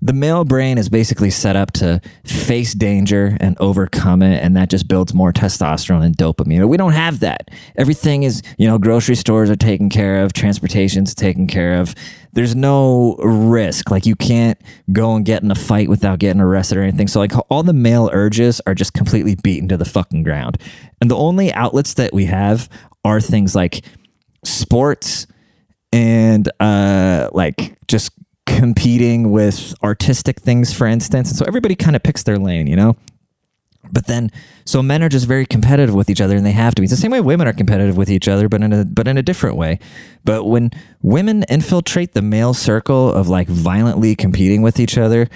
the 0.00 0.12
male 0.12 0.44
brain 0.44 0.78
is 0.78 0.88
basically 0.88 1.30
set 1.30 1.56
up 1.56 1.72
to 1.72 2.00
face 2.24 2.72
danger 2.72 3.36
and 3.40 3.56
overcome 3.58 4.22
it 4.22 4.42
and 4.42 4.56
that 4.56 4.70
just 4.70 4.86
builds 4.86 5.12
more 5.12 5.32
testosterone 5.32 6.04
and 6.04 6.16
dopamine. 6.16 6.68
We 6.68 6.76
don't 6.76 6.92
have 6.92 7.20
that. 7.20 7.50
Everything 7.76 8.22
is 8.22 8.42
you 8.58 8.68
know 8.68 8.78
grocery 8.78 9.16
stores 9.16 9.50
are 9.50 9.56
taken 9.56 9.90
care 9.90 10.22
of 10.22 10.32
transportation's 10.32 11.14
taken 11.14 11.48
care 11.48 11.80
of. 11.80 11.94
There's 12.32 12.54
no 12.54 13.16
risk. 13.16 13.90
Like 13.90 14.06
you 14.06 14.14
can't 14.14 14.60
go 14.92 15.16
and 15.16 15.24
get 15.24 15.42
in 15.42 15.50
a 15.50 15.56
fight 15.56 15.88
without 15.88 16.20
getting 16.20 16.40
arrested 16.40 16.78
or 16.78 16.82
anything. 16.82 17.08
So 17.08 17.18
like 17.18 17.32
all 17.50 17.64
the 17.64 17.72
male 17.72 18.08
urges 18.12 18.60
are 18.66 18.74
just 18.74 18.94
completely 18.94 19.34
beaten 19.34 19.68
to 19.68 19.76
the 19.76 19.84
fucking 19.84 20.22
ground. 20.22 20.58
And 21.00 21.10
the 21.10 21.16
only 21.16 21.52
outlets 21.52 21.94
that 21.94 22.12
we 22.12 22.26
have 22.26 22.68
are 23.04 23.20
things 23.20 23.56
like 23.56 23.84
sports 24.44 25.26
and 25.92 26.48
uh 26.60 27.30
like 27.32 27.76
just 27.88 28.12
competing 28.48 29.30
with 29.30 29.74
artistic 29.82 30.40
things, 30.40 30.72
for 30.72 30.86
instance. 30.86 31.30
And 31.30 31.38
so 31.38 31.44
everybody 31.46 31.76
kind 31.76 31.94
of 31.94 32.02
picks 32.02 32.22
their 32.24 32.38
lane, 32.38 32.66
you 32.66 32.76
know? 32.76 32.96
But 33.92 34.06
then, 34.06 34.30
so 34.64 34.82
men 34.82 35.02
are 35.02 35.08
just 35.08 35.26
very 35.26 35.46
competitive 35.46 35.94
with 35.94 36.10
each 36.10 36.20
other, 36.20 36.36
and 36.36 36.44
they 36.44 36.52
have 36.52 36.74
to 36.74 36.82
be. 36.82 36.84
It's 36.84 36.92
the 36.92 37.00
same 37.00 37.10
way 37.10 37.20
women 37.20 37.46
are 37.46 37.52
competitive 37.52 37.96
with 37.96 38.10
each 38.10 38.28
other, 38.28 38.48
but 38.48 38.62
in 38.62 38.72
a 38.72 38.84
but 38.84 39.08
in 39.08 39.16
a 39.16 39.22
different 39.22 39.56
way. 39.56 39.78
But 40.24 40.44
when 40.44 40.70
women 41.00 41.44
infiltrate 41.48 42.12
the 42.12 42.20
male 42.20 42.52
circle 42.52 43.10
of 43.12 43.28
like 43.28 43.48
violently 43.48 44.14
competing 44.14 44.60
with 44.60 44.78
each 44.78 44.98
other, 44.98 45.28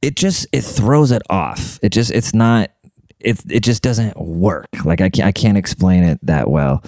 it 0.00 0.16
just 0.16 0.46
it 0.52 0.62
throws 0.62 1.10
it 1.10 1.22
off. 1.28 1.78
It 1.82 1.90
just 1.90 2.12
it's 2.12 2.32
not 2.32 2.70
it 3.20 3.42
it 3.50 3.60
just 3.60 3.82
doesn't 3.82 4.16
work. 4.16 4.68
Like 4.84 5.00
I 5.00 5.10
can't 5.10 5.26
I 5.26 5.32
can't 5.32 5.58
explain 5.58 6.04
it 6.04 6.18
that 6.22 6.48
well. 6.48 6.82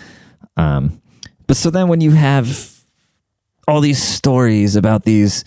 Um, 0.56 1.02
but 1.46 1.56
so 1.56 1.70
then 1.70 1.88
when 1.88 2.00
you 2.00 2.12
have 2.12 2.73
all 3.66 3.80
these 3.80 4.02
stories 4.02 4.76
about 4.76 5.04
these 5.04 5.44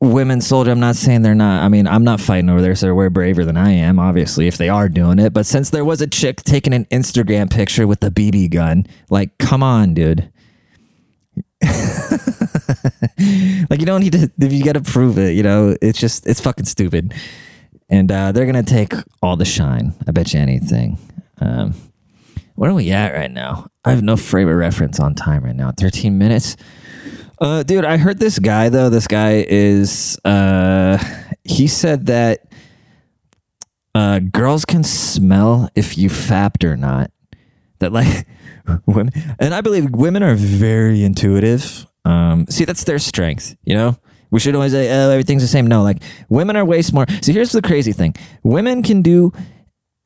women 0.00 0.40
soldiers. 0.40 0.72
I'm 0.72 0.80
not 0.80 0.96
saying 0.96 1.22
they're 1.22 1.34
not. 1.34 1.62
I 1.62 1.68
mean, 1.68 1.86
I'm 1.86 2.04
not 2.04 2.20
fighting 2.20 2.50
over 2.50 2.60
there, 2.60 2.74
so 2.74 2.94
way 2.94 3.08
braver 3.08 3.44
than 3.44 3.56
I 3.56 3.70
am, 3.72 3.98
obviously, 3.98 4.46
if 4.46 4.58
they 4.58 4.68
are 4.68 4.88
doing 4.88 5.18
it. 5.18 5.32
But 5.32 5.46
since 5.46 5.70
there 5.70 5.84
was 5.84 6.00
a 6.00 6.06
chick 6.06 6.42
taking 6.42 6.72
an 6.72 6.84
Instagram 6.86 7.50
picture 7.50 7.86
with 7.86 8.00
the 8.00 8.10
BB 8.10 8.50
gun, 8.50 8.86
like, 9.10 9.36
come 9.38 9.62
on, 9.62 9.94
dude. 9.94 10.30
like, 13.70 13.80
you 13.80 13.86
don't 13.86 14.00
need 14.00 14.12
to, 14.12 14.30
if 14.38 14.52
you 14.52 14.64
got 14.64 14.74
to 14.74 14.82
prove 14.82 15.18
it, 15.18 15.34
you 15.34 15.42
know, 15.42 15.76
it's 15.80 15.98
just, 15.98 16.26
it's 16.26 16.40
fucking 16.40 16.66
stupid. 16.66 17.14
And 17.88 18.10
uh, 18.10 18.32
they're 18.32 18.50
to 18.52 18.62
take 18.62 18.92
all 19.22 19.36
the 19.36 19.44
shine. 19.44 19.94
I 20.06 20.10
bet 20.10 20.34
you 20.34 20.40
anything. 20.40 20.98
Um, 21.40 21.74
where 22.56 22.70
are 22.70 22.74
we 22.74 22.90
at 22.90 23.14
right 23.14 23.30
now? 23.30 23.68
I 23.84 23.90
have 23.90 24.02
no 24.02 24.16
frame 24.16 24.48
of 24.48 24.56
reference 24.56 24.98
on 24.98 25.14
time 25.14 25.44
right 25.44 25.54
now. 25.54 25.70
13 25.70 26.18
minutes. 26.18 26.56
Uh, 27.38 27.62
dude, 27.62 27.84
I 27.84 27.96
heard 27.98 28.18
this 28.18 28.38
guy 28.38 28.68
though. 28.68 28.88
This 28.88 29.06
guy 29.06 29.44
is. 29.48 30.18
Uh, 30.24 30.98
he 31.44 31.66
said 31.66 32.06
that 32.06 32.46
uh, 33.94 34.20
girls 34.20 34.64
can 34.64 34.82
smell 34.82 35.70
if 35.74 35.98
you 35.98 36.08
fapped 36.08 36.64
or 36.64 36.76
not. 36.76 37.10
That 37.78 37.92
like 37.92 38.26
women, 38.86 39.12
and 39.38 39.54
I 39.54 39.60
believe 39.60 39.90
women 39.90 40.22
are 40.22 40.34
very 40.34 41.04
intuitive. 41.04 41.86
Um, 42.04 42.46
see, 42.48 42.64
that's 42.64 42.84
their 42.84 42.98
strength. 42.98 43.54
You 43.64 43.74
know, 43.74 43.98
we 44.30 44.40
should 44.40 44.54
always 44.54 44.72
say 44.72 44.90
oh, 44.90 45.10
everything's 45.10 45.42
the 45.42 45.48
same. 45.48 45.66
No, 45.66 45.82
like 45.82 46.02
women 46.30 46.56
are 46.56 46.64
way 46.64 46.80
smart. 46.80 47.10
See, 47.22 47.32
here's 47.32 47.52
the 47.52 47.62
crazy 47.62 47.92
thing: 47.92 48.14
women 48.42 48.82
can 48.82 49.02
do 49.02 49.32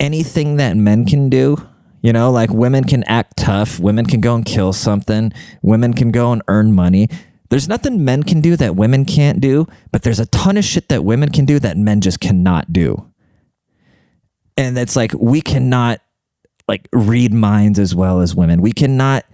anything 0.00 0.56
that 0.56 0.76
men 0.76 1.04
can 1.04 1.28
do 1.28 1.56
you 2.02 2.12
know, 2.12 2.30
like 2.30 2.50
women 2.50 2.84
can 2.84 3.04
act 3.04 3.36
tough, 3.36 3.78
women 3.78 4.06
can 4.06 4.20
go 4.20 4.34
and 4.34 4.44
kill 4.44 4.72
something, 4.72 5.32
women 5.62 5.92
can 5.94 6.10
go 6.10 6.32
and 6.32 6.42
earn 6.48 6.72
money. 6.72 7.08
There's 7.50 7.68
nothing 7.68 8.04
men 8.04 8.22
can 8.22 8.40
do 8.40 8.56
that 8.56 8.76
women 8.76 9.04
can't 9.04 9.40
do, 9.40 9.66
but 9.90 10.02
there's 10.02 10.20
a 10.20 10.26
ton 10.26 10.56
of 10.56 10.64
shit 10.64 10.88
that 10.88 11.04
women 11.04 11.30
can 11.30 11.44
do 11.44 11.58
that 11.58 11.76
men 11.76 12.00
just 12.00 12.20
cannot 12.20 12.72
do. 12.72 13.10
And 14.56 14.78
it's 14.78 14.94
like 14.94 15.12
we 15.14 15.40
cannot 15.40 16.00
like 16.68 16.88
read 16.92 17.34
minds 17.34 17.78
as 17.78 17.94
well 17.94 18.20
as 18.20 18.34
women. 18.34 18.62
We 18.62 18.72
cannot 18.72 19.24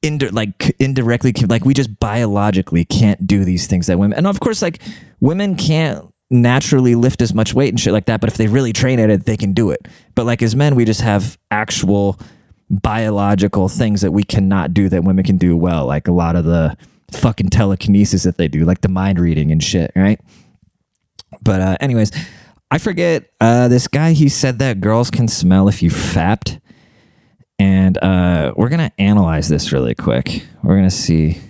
indi- 0.00 0.30
like 0.30 0.74
indirectly 0.78 1.32
like 1.46 1.64
we 1.64 1.74
just 1.74 2.00
biologically 2.00 2.84
can't 2.84 3.26
do 3.26 3.44
these 3.44 3.66
things 3.66 3.86
that 3.88 3.98
women. 3.98 4.16
And 4.16 4.26
of 4.26 4.40
course 4.40 4.62
like 4.62 4.80
women 5.20 5.56
can't 5.56 6.13
naturally 6.30 6.94
lift 6.94 7.22
as 7.22 7.34
much 7.34 7.54
weight 7.54 7.68
and 7.68 7.80
shit 7.80 7.92
like 7.92 8.06
that. 8.06 8.20
But 8.20 8.30
if 8.30 8.36
they 8.36 8.46
really 8.46 8.72
train 8.72 8.98
at 8.98 9.10
it, 9.10 9.26
they 9.26 9.36
can 9.36 9.52
do 9.52 9.70
it. 9.70 9.86
But 10.14 10.26
like 10.26 10.42
as 10.42 10.56
men, 10.56 10.74
we 10.74 10.84
just 10.84 11.02
have 11.02 11.38
actual 11.50 12.18
biological 12.70 13.68
things 13.68 14.00
that 14.00 14.12
we 14.12 14.22
cannot 14.22 14.74
do 14.74 14.88
that 14.88 15.04
women 15.04 15.24
can 15.24 15.36
do 15.36 15.56
well. 15.56 15.86
Like 15.86 16.08
a 16.08 16.12
lot 16.12 16.36
of 16.36 16.44
the 16.44 16.76
fucking 17.12 17.50
telekinesis 17.50 18.22
that 18.24 18.38
they 18.38 18.48
do, 18.48 18.64
like 18.64 18.80
the 18.80 18.88
mind 18.88 19.20
reading 19.20 19.52
and 19.52 19.62
shit, 19.62 19.92
right? 19.94 20.20
But 21.42 21.60
uh, 21.60 21.76
anyways, 21.80 22.10
I 22.70 22.78
forget 22.78 23.30
uh, 23.40 23.68
this 23.68 23.86
guy. 23.88 24.12
He 24.12 24.28
said 24.28 24.58
that 24.58 24.80
girls 24.80 25.10
can 25.10 25.28
smell 25.28 25.68
if 25.68 25.82
you 25.82 25.90
fapped, 25.90 26.58
and 27.58 27.98
uh, 27.98 28.52
we're 28.56 28.68
gonna 28.68 28.92
analyze 28.98 29.48
this 29.48 29.72
really 29.72 29.94
quick. 29.94 30.44
We're 30.62 30.76
gonna 30.76 30.90
see 30.90 31.40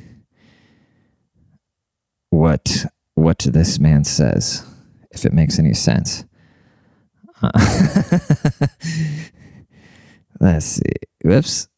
what 2.31 2.87
what 3.15 3.39
this 3.39 3.79
man 3.79 4.05
says, 4.05 4.67
if 5.11 5.25
it 5.25 5.33
makes 5.33 5.59
any 5.59 5.75
sense. 5.75 6.25
Uh, 7.43 7.51
let's 10.41 10.67
see. 10.67 10.93
Whoops. 11.25 11.69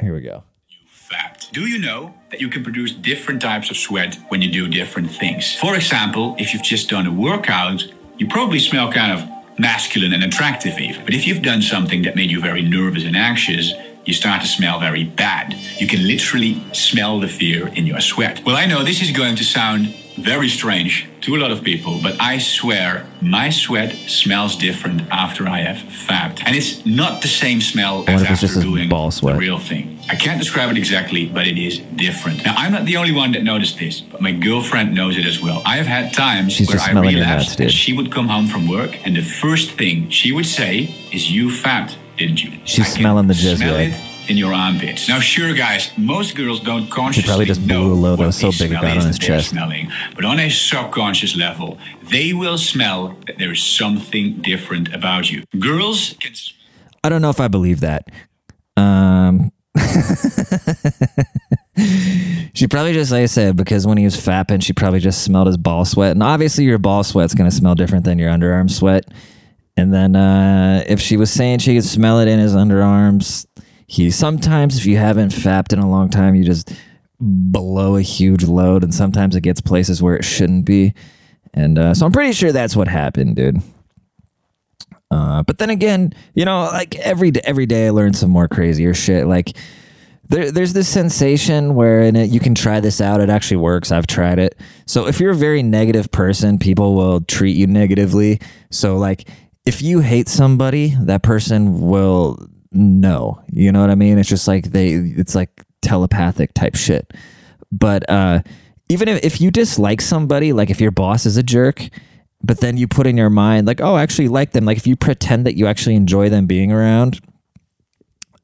Here 0.00 0.14
we 0.14 0.20
go. 0.20 0.44
You 0.68 0.76
Fact. 0.86 1.52
Do 1.52 1.66
you 1.66 1.78
know 1.78 2.14
that 2.30 2.40
you 2.40 2.48
can 2.48 2.62
produce 2.62 2.92
different 2.92 3.42
types 3.42 3.70
of 3.70 3.76
sweat 3.76 4.16
when 4.28 4.42
you 4.42 4.50
do 4.50 4.68
different 4.68 5.10
things? 5.10 5.54
For 5.56 5.74
example, 5.74 6.36
if 6.38 6.54
you've 6.54 6.62
just 6.62 6.88
done 6.88 7.06
a 7.06 7.12
workout, 7.12 7.82
you 8.18 8.28
probably 8.28 8.60
smell 8.60 8.92
kind 8.92 9.12
of 9.12 9.28
masculine 9.58 10.12
and 10.12 10.22
attractive 10.22 10.78
even. 10.78 11.04
But 11.04 11.14
if 11.14 11.26
you've 11.26 11.42
done 11.42 11.62
something 11.62 12.02
that 12.02 12.14
made 12.14 12.30
you 12.30 12.40
very 12.40 12.62
nervous 12.62 13.04
and 13.04 13.16
anxious, 13.16 13.72
you 14.08 14.14
start 14.14 14.40
to 14.40 14.48
smell 14.48 14.80
very 14.80 15.04
bad. 15.04 15.54
You 15.76 15.86
can 15.86 16.06
literally 16.06 16.62
smell 16.72 17.20
the 17.20 17.28
fear 17.28 17.68
in 17.68 17.84
your 17.84 18.00
sweat. 18.00 18.42
Well, 18.42 18.56
I 18.56 18.64
know 18.64 18.82
this 18.82 19.02
is 19.02 19.10
going 19.10 19.36
to 19.36 19.44
sound 19.44 19.94
very 20.16 20.48
strange 20.48 21.06
to 21.20 21.36
a 21.36 21.38
lot 21.38 21.50
of 21.50 21.62
people, 21.62 22.00
but 22.02 22.16
I 22.18 22.38
swear 22.38 23.06
my 23.20 23.50
sweat 23.50 23.92
smells 24.08 24.56
different 24.56 25.02
after 25.10 25.46
I 25.46 25.58
have 25.58 25.78
fapped. 25.92 26.42
And 26.46 26.56
it's 26.56 26.86
not 26.86 27.20
the 27.20 27.28
same 27.28 27.60
smell 27.60 28.00
as 28.00 28.06
wonder 28.06 28.24
if 28.24 28.42
it's 28.42 28.56
after 28.56 28.62
doing 28.62 28.88
ball 28.88 29.10
sweat. 29.10 29.34
the 29.34 29.40
real 29.40 29.58
thing. 29.58 29.98
I 30.08 30.16
can't 30.16 30.40
describe 30.40 30.70
it 30.70 30.78
exactly, 30.78 31.26
but 31.26 31.46
it 31.46 31.58
is 31.58 31.80
different. 31.94 32.42
Now, 32.46 32.54
I'm 32.56 32.72
not 32.72 32.86
the 32.86 32.96
only 32.96 33.12
one 33.12 33.32
that 33.32 33.42
noticed 33.42 33.78
this, 33.78 34.00
but 34.00 34.22
my 34.22 34.32
girlfriend 34.32 34.94
knows 34.94 35.18
it 35.18 35.26
as 35.26 35.42
well. 35.42 35.60
I 35.66 35.76
have 35.76 35.86
had 35.86 36.14
times 36.14 36.54
She's 36.54 36.68
where 36.68 36.80
I 36.80 36.92
relapsed 36.92 37.58
nuts, 37.58 37.60
and 37.60 37.70
she 37.70 37.92
would 37.92 38.10
come 38.10 38.28
home 38.28 38.46
from 38.46 38.66
work, 38.66 39.06
and 39.06 39.14
the 39.14 39.22
first 39.22 39.72
thing 39.72 40.08
she 40.08 40.32
would 40.32 40.46
say 40.46 40.94
is, 41.12 41.30
You 41.30 41.50
fapped, 41.50 41.98
didn't 42.18 42.42
you? 42.42 42.52
She's 42.64 42.92
smelling 42.92 43.26
the 43.26 43.34
jizz, 43.34 43.56
Smell 43.58 43.74
right? 43.74 43.90
it 43.90 44.08
in 44.28 44.36
your 44.36 44.52
armpits. 44.52 45.08
Now, 45.08 45.20
sure, 45.20 45.54
guys, 45.54 45.90
most 45.96 46.36
girls 46.36 46.60
don't 46.60 46.90
consciously 46.90 47.28
probably 47.28 47.46
just 47.46 47.66
blew 47.66 47.88
know 47.88 47.92
a 47.92 47.94
load 47.94 48.18
that 48.18 48.26
was 48.26 48.36
so 48.36 48.50
big 48.50 48.72
it 48.72 48.74
got 48.74 48.84
on 48.84 49.06
his 49.06 49.18
chest. 49.18 49.50
Smelling, 49.50 49.90
but 50.14 50.24
on 50.24 50.38
a 50.38 50.50
subconscious 50.50 51.36
level, 51.36 51.78
they 52.10 52.32
will 52.32 52.58
smell 52.58 53.16
that 53.26 53.38
there 53.38 53.52
is 53.52 53.62
something 53.62 54.40
different 54.42 54.94
about 54.94 55.30
you. 55.30 55.44
Girls 55.58 56.14
can. 56.20 56.34
I 57.02 57.08
don't 57.08 57.22
know 57.22 57.30
if 57.30 57.40
I 57.40 57.48
believe 57.48 57.80
that. 57.80 58.10
Um, 58.76 59.50
she 62.54 62.66
probably 62.66 62.92
just, 62.92 63.10
like 63.12 63.22
I 63.22 63.26
said, 63.26 63.56
because 63.56 63.86
when 63.86 63.96
he 63.98 64.04
was 64.04 64.16
fapping, 64.16 64.62
she 64.62 64.72
probably 64.72 65.00
just 65.00 65.22
smelled 65.22 65.46
his 65.46 65.56
ball 65.56 65.84
sweat. 65.84 66.12
And 66.12 66.22
obviously, 66.22 66.64
your 66.64 66.78
ball 66.78 67.04
sweat's 67.04 67.34
going 67.34 67.48
to 67.48 67.56
smell 67.56 67.74
different 67.74 68.04
than 68.04 68.18
your 68.18 68.30
underarm 68.30 68.70
sweat. 68.70 69.06
And 69.78 69.94
then 69.94 70.16
uh, 70.16 70.82
if 70.88 71.00
she 71.00 71.16
was 71.16 71.30
saying 71.30 71.60
she 71.60 71.76
could 71.76 71.84
smell 71.84 72.18
it 72.18 72.26
in 72.26 72.40
his 72.40 72.52
underarms, 72.52 73.46
he 73.86 74.10
sometimes, 74.10 74.76
if 74.76 74.86
you 74.86 74.96
haven't 74.96 75.32
fapped 75.32 75.72
in 75.72 75.78
a 75.78 75.88
long 75.88 76.10
time, 76.10 76.34
you 76.34 76.42
just 76.42 76.72
blow 77.20 77.94
a 77.94 78.02
huge 78.02 78.42
load. 78.42 78.82
And 78.82 78.92
sometimes 78.92 79.36
it 79.36 79.42
gets 79.42 79.60
places 79.60 80.02
where 80.02 80.16
it 80.16 80.24
shouldn't 80.24 80.64
be. 80.64 80.94
And 81.54 81.78
uh, 81.78 81.94
so 81.94 82.06
I'm 82.06 82.10
pretty 82.10 82.32
sure 82.32 82.50
that's 82.50 82.74
what 82.74 82.88
happened, 82.88 83.36
dude. 83.36 83.62
Uh, 85.12 85.44
but 85.44 85.58
then 85.58 85.70
again, 85.70 86.12
you 86.34 86.44
know, 86.44 86.62
like 86.72 86.96
every 86.96 87.30
every 87.44 87.66
day, 87.66 87.86
I 87.86 87.90
learn 87.90 88.14
some 88.14 88.30
more 88.30 88.48
crazier 88.48 88.94
shit. 88.94 89.28
Like 89.28 89.56
there, 90.28 90.50
there's 90.50 90.72
this 90.72 90.88
sensation 90.88 91.76
where 91.76 92.00
in 92.02 92.16
it 92.16 92.30
you 92.30 92.40
can 92.40 92.56
try 92.56 92.80
this 92.80 93.00
out. 93.00 93.20
It 93.20 93.30
actually 93.30 93.58
works. 93.58 93.92
I've 93.92 94.08
tried 94.08 94.40
it. 94.40 94.58
So 94.86 95.06
if 95.06 95.20
you're 95.20 95.30
a 95.30 95.36
very 95.36 95.62
negative 95.62 96.10
person, 96.10 96.58
people 96.58 96.96
will 96.96 97.20
treat 97.20 97.56
you 97.56 97.68
negatively. 97.68 98.40
So 98.70 98.96
like 98.98 99.28
if 99.68 99.82
you 99.82 100.00
hate 100.00 100.30
somebody, 100.30 100.96
that 101.02 101.22
person 101.22 101.82
will 101.82 102.38
know. 102.72 103.42
You 103.52 103.70
know 103.70 103.82
what 103.82 103.90
I 103.90 103.96
mean? 103.96 104.16
It's 104.18 104.28
just 104.28 104.48
like 104.48 104.72
they. 104.72 104.92
It's 104.94 105.34
like 105.34 105.62
telepathic 105.82 106.54
type 106.54 106.74
shit. 106.74 107.12
But 107.70 108.08
uh, 108.08 108.40
even 108.88 109.08
if, 109.08 109.22
if 109.22 109.40
you 109.42 109.50
dislike 109.50 110.00
somebody, 110.00 110.54
like 110.54 110.70
if 110.70 110.80
your 110.80 110.90
boss 110.90 111.26
is 111.26 111.36
a 111.36 111.42
jerk, 111.42 111.86
but 112.42 112.60
then 112.60 112.78
you 112.78 112.88
put 112.88 113.06
in 113.06 113.18
your 113.18 113.28
mind, 113.28 113.66
like, 113.66 113.82
oh, 113.82 113.94
I 113.94 114.02
actually 114.02 114.28
like 114.28 114.52
them. 114.52 114.64
Like 114.64 114.78
if 114.78 114.86
you 114.86 114.96
pretend 114.96 115.44
that 115.46 115.54
you 115.54 115.66
actually 115.66 115.96
enjoy 115.96 116.30
them 116.30 116.46
being 116.46 116.72
around, 116.72 117.20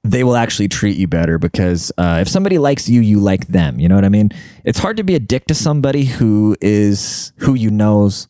they 0.02 0.24
will 0.24 0.36
actually 0.36 0.68
treat 0.68 0.98
you 0.98 1.08
better 1.08 1.38
because 1.38 1.90
uh, 1.96 2.18
if 2.20 2.28
somebody 2.28 2.58
likes 2.58 2.86
you, 2.86 3.00
you 3.00 3.18
like 3.18 3.46
them. 3.46 3.80
You 3.80 3.88
know 3.88 3.94
what 3.94 4.04
I 4.04 4.10
mean? 4.10 4.28
It's 4.62 4.78
hard 4.78 4.98
to 4.98 5.02
be 5.02 5.14
a 5.14 5.20
dick 5.20 5.46
to 5.46 5.54
somebody 5.54 6.04
who 6.04 6.54
is 6.60 7.32
who 7.38 7.54
you 7.54 7.70
knows. 7.70 8.28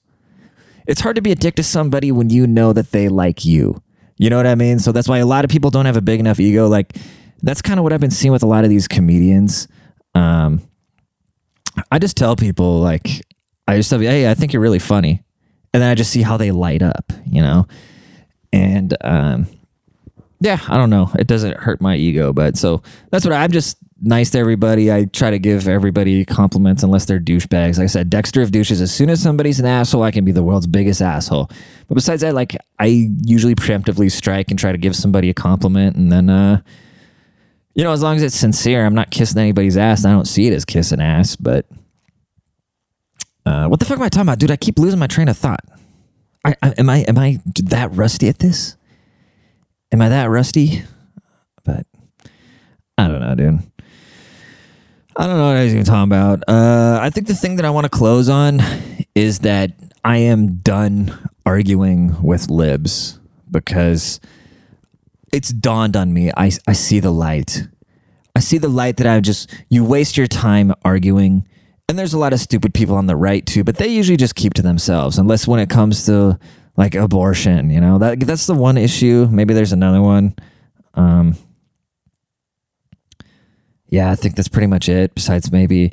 It's 0.87 1.01
hard 1.01 1.17
to 1.17 1.23
be 1.23 1.33
a 1.33 1.37
dick 1.37 1.55
to 1.57 1.63
somebody 1.63 2.13
when 2.13 2.31
you 2.31 2.47
know 2.47 2.73
that 2.73 2.93
they 2.93 3.09
like 3.09 3.45
you. 3.45 3.83
You 4.17 4.31
know 4.31 4.37
what 4.37 4.47
I 4.47 4.55
mean? 4.55 4.79
So 4.79 4.93
that's 4.93 5.09
why 5.09 5.19
a 5.19 5.27
lot 5.27 5.45
of 5.45 5.51
people 5.51 5.71
don't 5.71 5.87
have 5.87 5.97
a 5.97 6.03
big 6.03 6.21
enough 6.21 6.39
ego. 6.39 6.69
Like 6.69 6.97
that's 7.43 7.63
kind 7.63 7.79
of 7.79 7.85
what 7.85 7.93
I've 7.93 8.01
been 8.01 8.11
seeing 8.11 8.33
with 8.33 8.43
a 8.43 8.47
lot 8.47 8.65
of 8.65 8.71
these 8.71 8.87
comedians. 8.87 9.69
Um, 10.15 10.63
I 11.91 11.99
just 11.99 12.17
tell 12.17 12.37
people 12.37 12.81
like 12.81 13.23
I 13.67 13.77
just 13.77 13.91
tell 13.91 14.01
you, 14.03 14.09
hey, 14.09 14.31
I 14.31 14.35
think 14.35 14.53
you're 14.53 14.63
really 14.63 14.79
funny, 14.79 15.23
and 15.73 15.83
then 15.83 15.91
I 15.91 15.95
just 15.95 16.11
see 16.11 16.23
how 16.23 16.37
they 16.37 16.51
light 16.51 16.83
up, 16.83 17.13
you 17.27 17.41
know, 17.41 17.67
and 18.53 18.97
um, 19.01 19.47
yeah, 20.41 20.61
I 20.69 20.77
don't 20.77 20.91
know, 20.91 21.11
it 21.19 21.27
doesn't 21.27 21.57
hurt 21.57 21.81
my 21.81 21.97
ego, 21.97 22.33
but 22.33 22.57
so 22.57 22.83
that's 23.11 23.25
what 23.25 23.33
I'm 23.33 23.51
just 23.51 23.79
nice 24.05 24.31
to 24.31 24.39
everybody. 24.39 24.93
I 24.93 25.07
try 25.07 25.31
to 25.31 25.39
give 25.39 25.67
everybody 25.67 26.25
compliments 26.25 26.83
unless 26.83 27.07
they're 27.07 27.21
douchebags. 27.21 27.79
Like 27.79 27.85
I 27.85 27.87
said, 27.87 28.11
Dexter 28.11 28.43
of 28.43 28.53
douches. 28.53 28.81
As 28.81 28.95
soon 28.95 29.11
as 29.11 29.23
somebody's 29.23 29.59
an 29.59 29.67
asshole, 29.67 30.03
I 30.03 30.11
can 30.11 30.25
be 30.25 30.33
the 30.33 30.43
world's 30.43 30.67
biggest 30.67 31.03
asshole. 31.03 31.51
But 31.89 31.95
besides 31.95 32.23
that, 32.23 32.35
like 32.35 32.57
I 32.79 33.11
usually 33.23 33.55
preemptively 33.55 34.11
strike 34.11 34.51
and 34.51 34.59
try 34.59 34.73
to 34.73 34.79
give 34.79 34.95
somebody 34.95 35.31
a 35.31 35.35
compliment, 35.35 35.97
and 35.97 36.13
then 36.13 36.31
uh, 36.31 36.61
you 37.75 37.83
know, 37.83 37.93
as 37.93 38.03
long 38.03 38.17
as 38.17 38.23
it's 38.23 38.37
sincere, 38.37 38.87
I'm 38.87 38.95
not 38.95 39.11
kissing 39.11 39.41
anybody's 39.41 39.77
ass. 39.77 40.05
I 40.05 40.11
don't 40.11 40.29
see 40.29 40.47
it 40.47 40.53
as 40.53 40.65
kissing 40.65 41.01
ass, 41.01 41.35
but 41.37 41.67
uh, 43.47 43.67
what 43.67 43.81
the 43.81 43.87
fuck 43.87 43.99
am 43.99 44.05
I 44.05 44.09
talking 44.09 44.29
about, 44.29 44.39
dude? 44.39 44.51
I 44.51 44.57
keep 44.57 44.79
losing 44.79 44.99
my 44.99 45.07
train 45.07 45.29
of 45.29 45.37
thought. 45.37 45.65
I, 46.45 46.55
I 46.63 46.75
am 46.79 46.91
I 46.91 46.99
am 47.01 47.19
I 47.19 47.41
that 47.65 47.93
rusty 47.93 48.29
at 48.29 48.39
this? 48.39 48.77
Am 49.93 50.01
I 50.01 50.09
that 50.09 50.27
rusty? 50.27 50.83
But 51.65 51.87
I 52.99 53.09
don't 53.09 53.21
know, 53.21 53.35
dude. 53.35 53.59
I 55.17 55.27
don't 55.27 55.37
know 55.37 55.47
what 55.47 55.57
I 55.57 55.65
was 55.65 55.73
even 55.73 55.85
talking 55.85 56.11
about. 56.11 56.43
Uh, 56.49 56.99
I 57.01 57.11
think 57.11 57.29
the 57.29 57.35
thing 57.35 57.57
that 57.57 57.65
I 57.65 57.71
want 57.71 57.85
to 57.85 57.91
close 57.91 58.29
on 58.29 58.61
is 59.15 59.41
that 59.41 59.71
I 60.05 60.19
am 60.19 60.57
done 60.57 61.31
arguing 61.47 62.21
with 62.21 62.51
libs 62.51 63.21
because 63.51 64.19
it's 65.33 65.51
dawned 65.51 65.97
on 65.97 66.13
me. 66.13 66.33
I, 66.37 66.51
I 66.67 66.73
see 66.73 66.99
the 66.99 67.13
light. 67.13 67.69
I 68.35 68.41
see 68.41 68.59
the 68.59 68.69
light 68.69 68.97
that 68.97 69.07
I 69.07 69.21
just, 69.21 69.55
you 69.69 69.85
waste 69.85 70.17
your 70.17 70.27
time 70.27 70.73
arguing. 70.85 71.47
And 71.89 71.97
there's 71.97 72.15
a 72.15 72.19
lot 72.19 72.33
of 72.33 72.41
stupid 72.41 72.75
people 72.75 72.97
on 72.97 73.07
the 73.07 73.15
right 73.15 73.47
too, 73.47 73.63
but 73.63 73.77
they 73.77 73.87
usually 73.89 74.17
just 74.17 74.35
keep 74.35 74.55
to 74.55 74.63
themselves, 74.63 75.19
unless 75.19 75.47
when 75.47 75.61
it 75.61 75.71
comes 75.71 76.07
to 76.07 76.41
like 76.77 76.97
abortion, 76.97 77.71
you 77.71 77.81
know, 77.81 77.99
that 77.99 78.19
that's 78.21 78.47
the 78.47 78.55
one 78.55 78.77
issue. 78.77 79.29
Maybe 79.31 79.55
there's 79.55 79.73
another 79.73 80.03
one. 80.03 80.35
Um, 80.95 81.37
yeah, 83.95 84.11
I 84.11 84.17
think 84.17 84.35
that's 84.35 84.49
pretty 84.49 84.67
much 84.67 84.89
it. 84.89 85.15
Besides 85.15 85.53
maybe, 85.53 85.93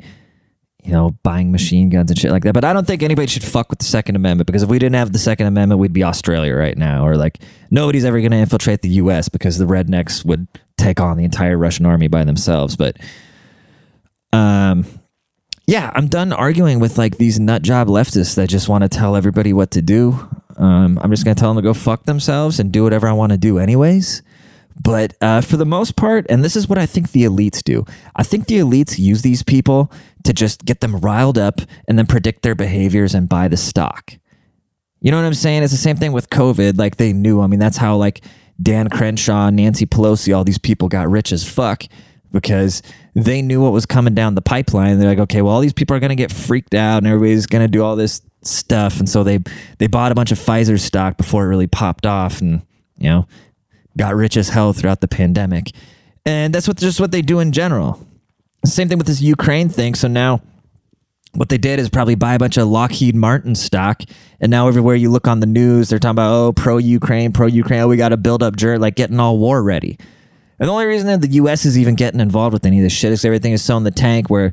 you 0.82 0.90
know, 0.90 1.16
buying 1.22 1.52
machine 1.52 1.88
guns 1.88 2.10
and 2.10 2.18
shit 2.18 2.32
like 2.32 2.42
that. 2.42 2.52
But 2.52 2.64
I 2.64 2.72
don't 2.72 2.84
think 2.84 3.04
anybody 3.04 3.28
should 3.28 3.44
fuck 3.44 3.70
with 3.70 3.78
the 3.78 3.84
Second 3.84 4.16
Amendment 4.16 4.48
because 4.48 4.64
if 4.64 4.68
we 4.68 4.80
didn't 4.80 4.96
have 4.96 5.12
the 5.12 5.20
Second 5.20 5.46
Amendment, 5.46 5.78
we'd 5.78 5.92
be 5.92 6.02
Australia 6.02 6.54
right 6.54 6.76
now. 6.76 7.06
Or 7.06 7.16
like 7.16 7.38
nobody's 7.70 8.04
ever 8.04 8.18
going 8.18 8.32
to 8.32 8.38
infiltrate 8.38 8.82
the 8.82 8.88
U.S. 8.88 9.28
because 9.28 9.56
the 9.56 9.66
rednecks 9.66 10.24
would 10.24 10.48
take 10.76 10.98
on 10.98 11.16
the 11.16 11.24
entire 11.24 11.56
Russian 11.56 11.86
army 11.86 12.08
by 12.08 12.24
themselves. 12.24 12.74
But, 12.74 12.96
um, 14.32 14.84
yeah, 15.68 15.92
I'm 15.94 16.08
done 16.08 16.32
arguing 16.32 16.80
with 16.80 16.98
like 16.98 17.18
these 17.18 17.38
nut 17.38 17.62
job 17.62 17.86
leftists 17.86 18.34
that 18.34 18.48
just 18.48 18.68
want 18.68 18.82
to 18.82 18.88
tell 18.88 19.14
everybody 19.14 19.52
what 19.52 19.70
to 19.70 19.82
do. 19.82 20.18
Um, 20.56 20.98
I'm 21.00 21.10
just 21.10 21.24
going 21.24 21.36
to 21.36 21.40
tell 21.40 21.54
them 21.54 21.62
to 21.62 21.68
go 21.68 21.72
fuck 21.72 22.04
themselves 22.04 22.58
and 22.58 22.72
do 22.72 22.82
whatever 22.82 23.06
I 23.06 23.12
want 23.12 23.30
to 23.30 23.38
do, 23.38 23.60
anyways. 23.60 24.22
But 24.80 25.14
uh, 25.20 25.40
for 25.40 25.56
the 25.56 25.66
most 25.66 25.96
part, 25.96 26.26
and 26.28 26.44
this 26.44 26.56
is 26.56 26.68
what 26.68 26.78
I 26.78 26.86
think 26.86 27.12
the 27.12 27.24
elites 27.24 27.62
do, 27.62 27.84
I 28.16 28.22
think 28.22 28.46
the 28.46 28.58
elites 28.58 28.98
use 28.98 29.22
these 29.22 29.42
people 29.42 29.90
to 30.24 30.32
just 30.32 30.64
get 30.64 30.80
them 30.80 30.96
riled 30.96 31.38
up 31.38 31.60
and 31.86 31.98
then 31.98 32.06
predict 32.06 32.42
their 32.42 32.54
behaviors 32.54 33.14
and 33.14 33.28
buy 33.28 33.48
the 33.48 33.56
stock. 33.56 34.14
You 35.00 35.10
know 35.10 35.16
what 35.16 35.26
I'm 35.26 35.34
saying? 35.34 35.62
It's 35.62 35.72
the 35.72 35.78
same 35.78 35.96
thing 35.96 36.12
with 36.12 36.30
COVID. 36.30 36.78
Like 36.78 36.96
they 36.96 37.12
knew. 37.12 37.40
I 37.40 37.48
mean, 37.48 37.58
that's 37.58 37.76
how 37.76 37.96
like 37.96 38.24
Dan 38.62 38.88
Crenshaw, 38.88 39.50
Nancy 39.50 39.84
Pelosi, 39.84 40.34
all 40.34 40.44
these 40.44 40.58
people 40.58 40.88
got 40.88 41.10
rich 41.10 41.32
as 41.32 41.48
fuck 41.48 41.84
because 42.30 42.82
they 43.14 43.42
knew 43.42 43.60
what 43.60 43.72
was 43.72 43.84
coming 43.84 44.14
down 44.14 44.34
the 44.34 44.42
pipeline. 44.42 44.98
They're 44.98 45.08
like, 45.08 45.18
okay, 45.18 45.42
well, 45.42 45.54
all 45.54 45.60
these 45.60 45.72
people 45.72 45.96
are 45.96 46.00
going 46.00 46.10
to 46.10 46.16
get 46.16 46.32
freaked 46.32 46.74
out 46.74 46.98
and 46.98 47.06
everybody's 47.06 47.46
going 47.46 47.64
to 47.64 47.70
do 47.70 47.82
all 47.82 47.96
this 47.96 48.22
stuff. 48.42 48.98
And 48.98 49.08
so 49.08 49.24
they 49.24 49.40
they 49.78 49.86
bought 49.86 50.12
a 50.12 50.14
bunch 50.14 50.32
of 50.32 50.38
Pfizer 50.38 50.78
stock 50.78 51.16
before 51.16 51.44
it 51.44 51.48
really 51.48 51.66
popped 51.66 52.06
off. 52.06 52.40
And 52.40 52.62
you 52.96 53.08
know, 53.08 53.26
got 53.96 54.14
rich 54.14 54.36
as 54.36 54.50
hell 54.50 54.72
throughout 54.72 55.00
the 55.00 55.08
pandemic. 55.08 55.70
And 56.24 56.54
that's 56.54 56.68
what 56.68 56.76
just 56.78 57.00
what 57.00 57.10
they 57.10 57.22
do 57.22 57.40
in 57.40 57.52
general. 57.52 58.06
Same 58.64 58.88
thing 58.88 58.98
with 58.98 59.06
this 59.06 59.20
Ukraine 59.20 59.68
thing. 59.68 59.94
So 59.94 60.08
now 60.08 60.40
what 61.34 61.48
they 61.48 61.58
did 61.58 61.78
is 61.78 61.88
probably 61.88 62.14
buy 62.14 62.34
a 62.34 62.38
bunch 62.38 62.56
of 62.56 62.68
Lockheed 62.68 63.14
Martin 63.14 63.54
stock. 63.54 64.02
And 64.40 64.50
now 64.50 64.68
everywhere 64.68 64.94
you 64.94 65.10
look 65.10 65.26
on 65.26 65.40
the 65.40 65.46
news, 65.46 65.88
they're 65.88 65.98
talking 65.98 66.12
about, 66.12 66.32
oh, 66.32 66.52
pro 66.52 66.76
Ukraine, 66.76 67.32
pro 67.32 67.46
Ukraine. 67.46 67.80
Oh, 67.80 67.88
we 67.88 67.96
got 67.96 68.10
to 68.10 68.16
build 68.16 68.42
up, 68.42 68.60
like 68.60 68.94
getting 68.94 69.18
all 69.18 69.38
war 69.38 69.62
ready. 69.62 69.98
And 70.58 70.68
the 70.68 70.72
only 70.72 70.86
reason 70.86 71.08
that 71.08 71.22
the 71.22 71.34
U.S. 71.36 71.64
is 71.64 71.76
even 71.76 71.94
getting 71.94 72.20
involved 72.20 72.52
with 72.52 72.64
any 72.64 72.78
of 72.78 72.84
this 72.84 72.92
shit 72.92 73.12
is 73.12 73.24
everything 73.24 73.52
is 73.52 73.62
so 73.62 73.76
in 73.76 73.84
the 73.84 73.90
tank 73.90 74.30
where 74.30 74.52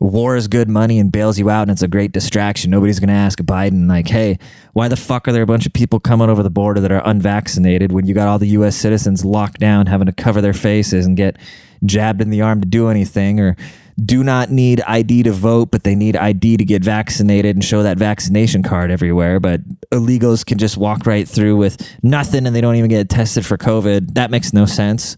war 0.00 0.36
is 0.36 0.48
good 0.48 0.68
money 0.68 0.98
and 0.98 1.10
bails 1.10 1.38
you 1.38 1.50
out 1.50 1.62
and 1.62 1.70
it's 1.70 1.82
a 1.82 1.88
great 1.88 2.12
distraction. 2.12 2.70
Nobody's 2.70 3.00
going 3.00 3.08
to 3.08 3.14
ask 3.14 3.38
Biden, 3.40 3.88
like, 3.88 4.08
hey, 4.08 4.38
why 4.72 4.88
the 4.88 4.96
fuck 4.96 5.28
are 5.28 5.32
there 5.32 5.42
a 5.42 5.46
bunch 5.46 5.66
of 5.66 5.72
people 5.72 6.00
coming 6.00 6.30
over 6.30 6.42
the 6.42 6.50
border 6.50 6.80
that 6.80 6.92
are 6.92 7.02
unvaccinated 7.04 7.92
when 7.92 8.06
you 8.06 8.14
got 8.14 8.28
all 8.28 8.38
the 8.38 8.48
U.S. 8.48 8.76
citizens 8.76 9.24
locked 9.24 9.60
down 9.60 9.86
having 9.86 10.06
to 10.06 10.12
cover 10.12 10.40
their 10.40 10.52
faces 10.52 11.06
and 11.06 11.16
get 11.16 11.36
jabbed 11.84 12.20
in 12.20 12.30
the 12.30 12.40
arm 12.40 12.60
to 12.60 12.68
do 12.68 12.88
anything 12.88 13.40
or 13.40 13.56
do 14.04 14.22
not 14.22 14.50
need 14.50 14.80
ID 14.82 15.24
to 15.24 15.32
vote, 15.32 15.70
but 15.72 15.82
they 15.82 15.96
need 15.96 16.16
ID 16.16 16.56
to 16.56 16.64
get 16.64 16.84
vaccinated 16.84 17.56
and 17.56 17.64
show 17.64 17.82
that 17.82 17.98
vaccination 17.98 18.62
card 18.62 18.90
everywhere. 18.90 19.40
But 19.40 19.60
illegals 19.90 20.46
can 20.46 20.58
just 20.58 20.76
walk 20.76 21.04
right 21.06 21.28
through 21.28 21.56
with 21.56 21.84
nothing 22.02 22.46
and 22.46 22.54
they 22.54 22.60
don't 22.60 22.76
even 22.76 22.90
get 22.90 23.08
tested 23.08 23.44
for 23.44 23.56
COVID. 23.56 24.14
That 24.14 24.30
makes 24.30 24.52
no 24.52 24.66
sense. 24.66 25.16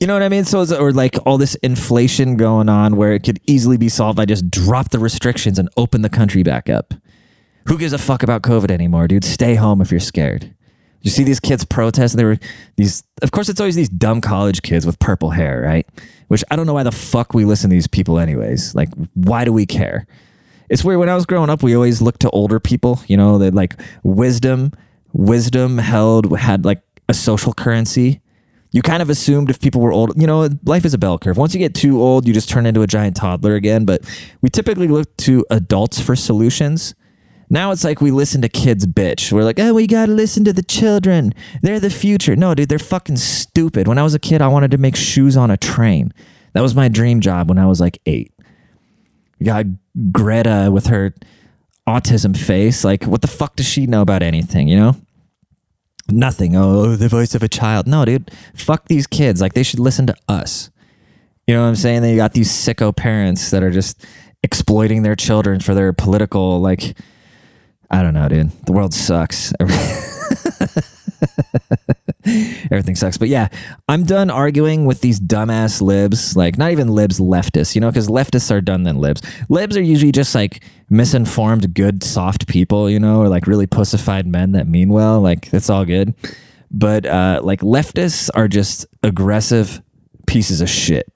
You 0.00 0.06
know 0.06 0.12
what 0.12 0.22
I 0.22 0.28
mean? 0.28 0.44
So, 0.44 0.64
or 0.78 0.92
like 0.92 1.16
all 1.26 1.38
this 1.38 1.56
inflation 1.56 2.36
going 2.36 2.68
on 2.68 2.96
where 2.96 3.14
it 3.14 3.24
could 3.24 3.40
easily 3.46 3.76
be 3.76 3.88
solved 3.88 4.16
by 4.16 4.26
just 4.26 4.48
drop 4.48 4.90
the 4.90 4.98
restrictions 5.00 5.58
and 5.58 5.68
open 5.76 6.02
the 6.02 6.08
country 6.08 6.44
back 6.44 6.70
up. 6.70 6.94
Who 7.66 7.76
gives 7.76 7.92
a 7.92 7.98
fuck 7.98 8.22
about 8.22 8.42
COVID 8.42 8.70
anymore, 8.70 9.08
dude? 9.08 9.24
Stay 9.24 9.56
home 9.56 9.80
if 9.80 9.90
you're 9.90 9.98
scared. 9.98 10.54
You 11.02 11.10
see 11.10 11.24
these 11.24 11.40
kids 11.40 11.64
protest. 11.64 12.16
They 12.16 12.24
were 12.24 12.38
these. 12.76 13.02
Of 13.22 13.32
course, 13.32 13.48
it's 13.48 13.60
always 13.60 13.74
these 13.74 13.88
dumb 13.88 14.20
college 14.20 14.62
kids 14.62 14.86
with 14.86 14.98
purple 15.00 15.30
hair, 15.30 15.62
right? 15.62 15.86
Which 16.28 16.44
I 16.50 16.56
don't 16.56 16.66
know 16.66 16.74
why 16.74 16.82
the 16.84 16.92
fuck 16.92 17.34
we 17.34 17.44
listen 17.44 17.70
to 17.70 17.74
these 17.74 17.86
people, 17.86 18.18
anyways. 18.18 18.74
Like, 18.74 18.90
why 19.14 19.44
do 19.44 19.52
we 19.52 19.66
care? 19.66 20.06
It's 20.68 20.84
weird. 20.84 21.00
When 21.00 21.08
I 21.08 21.14
was 21.14 21.26
growing 21.26 21.50
up, 21.50 21.62
we 21.62 21.74
always 21.74 22.00
looked 22.00 22.20
to 22.20 22.30
older 22.30 22.60
people. 22.60 23.00
You 23.06 23.16
know, 23.16 23.38
that 23.38 23.54
like 23.54 23.74
wisdom, 24.02 24.72
wisdom 25.12 25.78
held 25.78 26.38
had 26.38 26.64
like 26.64 26.82
a 27.08 27.14
social 27.14 27.52
currency. 27.52 28.20
You 28.70 28.82
kind 28.82 29.00
of 29.02 29.08
assumed 29.08 29.48
if 29.48 29.60
people 29.60 29.80
were 29.80 29.92
old, 29.92 30.20
you 30.20 30.26
know, 30.26 30.48
life 30.64 30.84
is 30.84 30.92
a 30.92 30.98
bell 30.98 31.18
curve. 31.18 31.36
Once 31.38 31.54
you 31.54 31.58
get 31.58 31.74
too 31.74 32.02
old, 32.02 32.26
you 32.26 32.34
just 32.34 32.50
turn 32.50 32.66
into 32.66 32.82
a 32.82 32.86
giant 32.86 33.16
toddler 33.16 33.54
again. 33.54 33.84
But 33.84 34.02
we 34.42 34.50
typically 34.50 34.88
look 34.88 35.16
to 35.18 35.44
adults 35.50 36.00
for 36.00 36.14
solutions. 36.14 36.94
Now 37.50 37.70
it's 37.70 37.82
like 37.82 38.02
we 38.02 38.10
listen 38.10 38.42
to 38.42 38.48
kids 38.48 38.86
bitch. 38.86 39.32
We're 39.32 39.44
like, 39.44 39.58
oh, 39.58 39.72
we 39.72 39.86
gotta 39.86 40.12
listen 40.12 40.44
to 40.44 40.52
the 40.52 40.62
children. 40.62 41.32
They're 41.62 41.80
the 41.80 41.88
future. 41.88 42.36
No, 42.36 42.54
dude, 42.54 42.68
they're 42.68 42.78
fucking 42.78 43.16
stupid. 43.16 43.88
When 43.88 43.96
I 43.96 44.02
was 44.02 44.14
a 44.14 44.18
kid, 44.18 44.42
I 44.42 44.48
wanted 44.48 44.70
to 44.72 44.78
make 44.78 44.96
shoes 44.96 45.36
on 45.36 45.50
a 45.50 45.56
train. 45.56 46.12
That 46.52 46.60
was 46.60 46.74
my 46.74 46.88
dream 46.88 47.20
job 47.20 47.48
when 47.48 47.58
I 47.58 47.66
was 47.66 47.80
like 47.80 48.00
eight. 48.04 48.32
You 49.38 49.46
got 49.46 49.64
Greta 50.12 50.68
with 50.70 50.88
her 50.88 51.14
autism 51.86 52.36
face. 52.36 52.84
Like, 52.84 53.04
what 53.04 53.22
the 53.22 53.28
fuck 53.28 53.56
does 53.56 53.66
she 53.66 53.86
know 53.86 54.02
about 54.02 54.22
anything, 54.22 54.68
you 54.68 54.76
know? 54.76 54.96
Nothing. 56.10 56.56
Oh, 56.56 56.80
oh, 56.80 56.96
the 56.96 57.08
voice 57.08 57.34
of 57.34 57.42
a 57.42 57.48
child. 57.48 57.86
No, 57.86 58.04
dude. 58.04 58.30
Fuck 58.54 58.88
these 58.88 59.06
kids. 59.06 59.40
Like, 59.40 59.52
they 59.52 59.62
should 59.62 59.80
listen 59.80 60.06
to 60.06 60.16
us. 60.28 60.70
You 61.46 61.54
know 61.54 61.62
what 61.62 61.68
I'm 61.68 61.76
saying? 61.76 62.02
Then 62.02 62.10
you 62.10 62.16
got 62.16 62.32
these 62.32 62.50
sicko 62.50 62.94
parents 62.94 63.50
that 63.50 63.62
are 63.62 63.70
just 63.70 64.04
exploiting 64.42 65.02
their 65.02 65.16
children 65.16 65.60
for 65.60 65.74
their 65.74 65.92
political, 65.92 66.60
like, 66.60 66.96
I 67.90 68.02
don't 68.02 68.14
know, 68.14 68.28
dude. 68.28 68.50
The 68.66 68.72
world 68.72 68.94
sucks. 68.94 69.52
Everything 72.70 72.96
sucks. 72.96 73.16
But 73.16 73.28
yeah, 73.28 73.48
I'm 73.88 74.04
done 74.04 74.30
arguing 74.30 74.84
with 74.84 75.00
these 75.00 75.18
dumbass 75.20 75.80
libs. 75.80 76.36
Like, 76.36 76.58
not 76.58 76.72
even 76.72 76.88
libs, 76.88 77.18
leftists, 77.18 77.74
you 77.74 77.80
know, 77.80 77.90
because 77.90 78.08
leftists 78.08 78.50
are 78.50 78.60
done 78.60 78.82
than 78.82 78.98
libs. 78.98 79.22
Libs 79.48 79.76
are 79.76 79.82
usually 79.82 80.12
just 80.12 80.34
like 80.34 80.62
misinformed, 80.90 81.74
good, 81.74 82.02
soft 82.02 82.46
people, 82.48 82.88
you 82.88 82.98
know, 82.98 83.20
or 83.20 83.28
like 83.28 83.46
really 83.46 83.66
pussified 83.66 84.26
men 84.26 84.52
that 84.52 84.66
mean 84.66 84.88
well. 84.88 85.20
Like, 85.20 85.52
it's 85.52 85.70
all 85.70 85.84
good. 85.84 86.14
But 86.70 87.06
uh, 87.06 87.40
like, 87.42 87.60
leftists 87.60 88.30
are 88.34 88.48
just 88.48 88.86
aggressive 89.02 89.82
pieces 90.26 90.60
of 90.60 90.68
shit. 90.68 91.10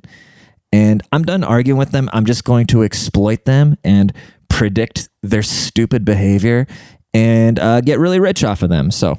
And 0.72 1.02
I'm 1.12 1.22
done 1.22 1.44
arguing 1.44 1.78
with 1.78 1.90
them. 1.90 2.08
I'm 2.12 2.24
just 2.24 2.44
going 2.44 2.66
to 2.68 2.82
exploit 2.82 3.44
them 3.44 3.76
and 3.84 4.12
predict 4.48 5.08
their 5.22 5.42
stupid 5.42 6.04
behavior 6.04 6.66
and 7.12 7.58
uh, 7.58 7.80
get 7.82 7.98
really 7.98 8.20
rich 8.20 8.42
off 8.42 8.62
of 8.62 8.70
them. 8.70 8.90
So, 8.90 9.18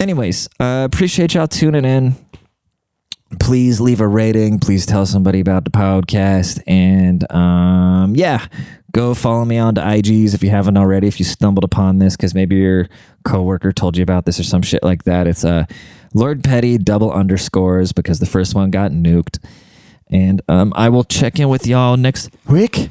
anyways, 0.00 0.48
uh, 0.58 0.88
appreciate 0.90 1.34
y'all 1.34 1.46
tuning 1.46 1.84
in. 1.84 2.14
Please 3.40 3.80
leave 3.80 4.00
a 4.00 4.06
rating. 4.06 4.58
Please 4.58 4.84
tell 4.84 5.06
somebody 5.06 5.40
about 5.40 5.64
the 5.64 5.70
podcast. 5.70 6.60
And 6.66 7.30
um, 7.32 8.14
yeah, 8.16 8.46
go 8.92 9.14
follow 9.14 9.44
me 9.44 9.58
on 9.58 9.74
to 9.74 9.80
IGs 9.80 10.34
if 10.34 10.42
you 10.42 10.50
haven't 10.50 10.76
already. 10.76 11.08
If 11.08 11.18
you 11.18 11.24
stumbled 11.24 11.64
upon 11.64 11.98
this 11.98 12.16
because 12.16 12.34
maybe 12.34 12.56
your 12.56 12.88
coworker 13.24 13.72
told 13.72 13.96
you 13.96 14.02
about 14.02 14.26
this 14.26 14.38
or 14.38 14.44
some 14.44 14.62
shit 14.62 14.82
like 14.82 15.04
that, 15.04 15.26
it's 15.26 15.44
uh, 15.44 15.64
Lord 16.14 16.44
Petty 16.44 16.78
double 16.78 17.10
underscores 17.10 17.92
because 17.92 18.18
the 18.18 18.26
first 18.26 18.54
one 18.54 18.70
got 18.70 18.92
nuked. 18.92 19.38
And 20.10 20.42
um, 20.46 20.72
I 20.76 20.90
will 20.90 21.04
check 21.04 21.40
in 21.40 21.48
with 21.48 21.66
y'all 21.66 21.96
next 21.96 22.30
week. 22.46 22.90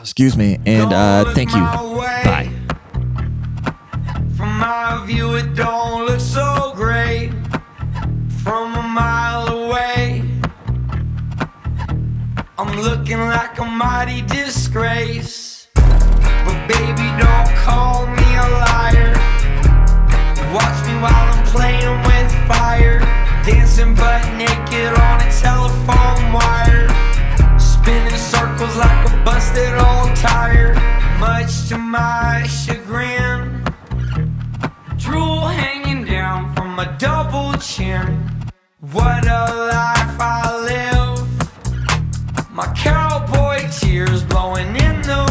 Excuse 0.00 0.36
me. 0.36 0.58
And 0.66 0.92
uh, 0.92 1.32
thank 1.32 1.54
you. 1.54 1.60
Bye. 1.60 2.52
From 4.36 4.58
my 4.58 5.02
view, 5.06 5.34
it 5.34 5.54
don't 5.54 6.06
look 6.06 6.20
so 6.20 6.72
great. 6.76 7.30
From 8.42 8.77
Looking 12.78 13.18
like 13.18 13.58
a 13.58 13.64
mighty 13.64 14.22
disgrace. 14.22 15.66
But 15.74 16.58
baby, 16.68 17.08
don't 17.18 17.50
call 17.66 18.06
me 18.06 18.28
a 18.36 18.48
liar. 18.62 19.12
Watch 20.54 20.78
me 20.86 20.94
while 21.02 21.26
I'm 21.34 21.44
playing 21.46 21.98
with 22.06 22.30
fire. 22.46 23.00
Dancing 23.44 23.96
butt 23.96 24.22
naked 24.36 24.92
on 24.96 25.20
a 25.20 25.30
telephone 25.32 26.32
wire. 26.32 26.86
Spinning 27.58 28.16
circles 28.16 28.76
like 28.76 29.10
a 29.10 29.24
busted 29.24 29.74
old 29.74 30.14
tire. 30.14 30.74
Much 31.18 31.68
to 31.70 31.78
my 31.78 32.46
chagrin. 32.46 33.64
Drool 34.96 35.48
hanging 35.48 36.04
down 36.04 36.54
from 36.54 36.76
my 36.76 36.86
double 36.98 37.54
chin. 37.54 38.06
What 38.92 39.26
a 39.26 39.52
life 39.72 40.20
I 40.20 40.62
live. 40.64 40.97
My 42.58 42.66
cowboy 42.74 43.68
tears 43.70 44.24
blowing 44.24 44.66
in 44.66 45.00
the 45.02 45.27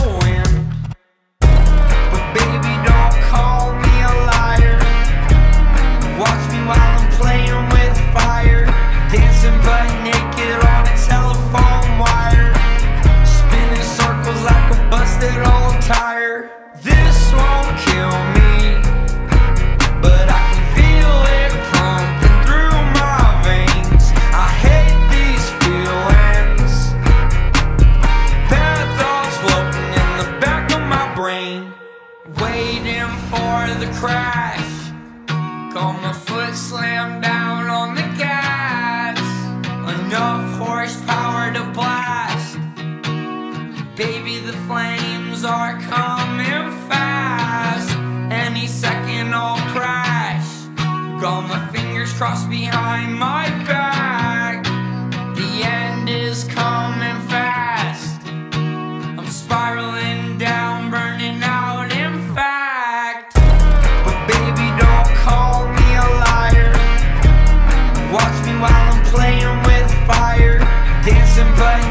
Dancing 71.58 71.87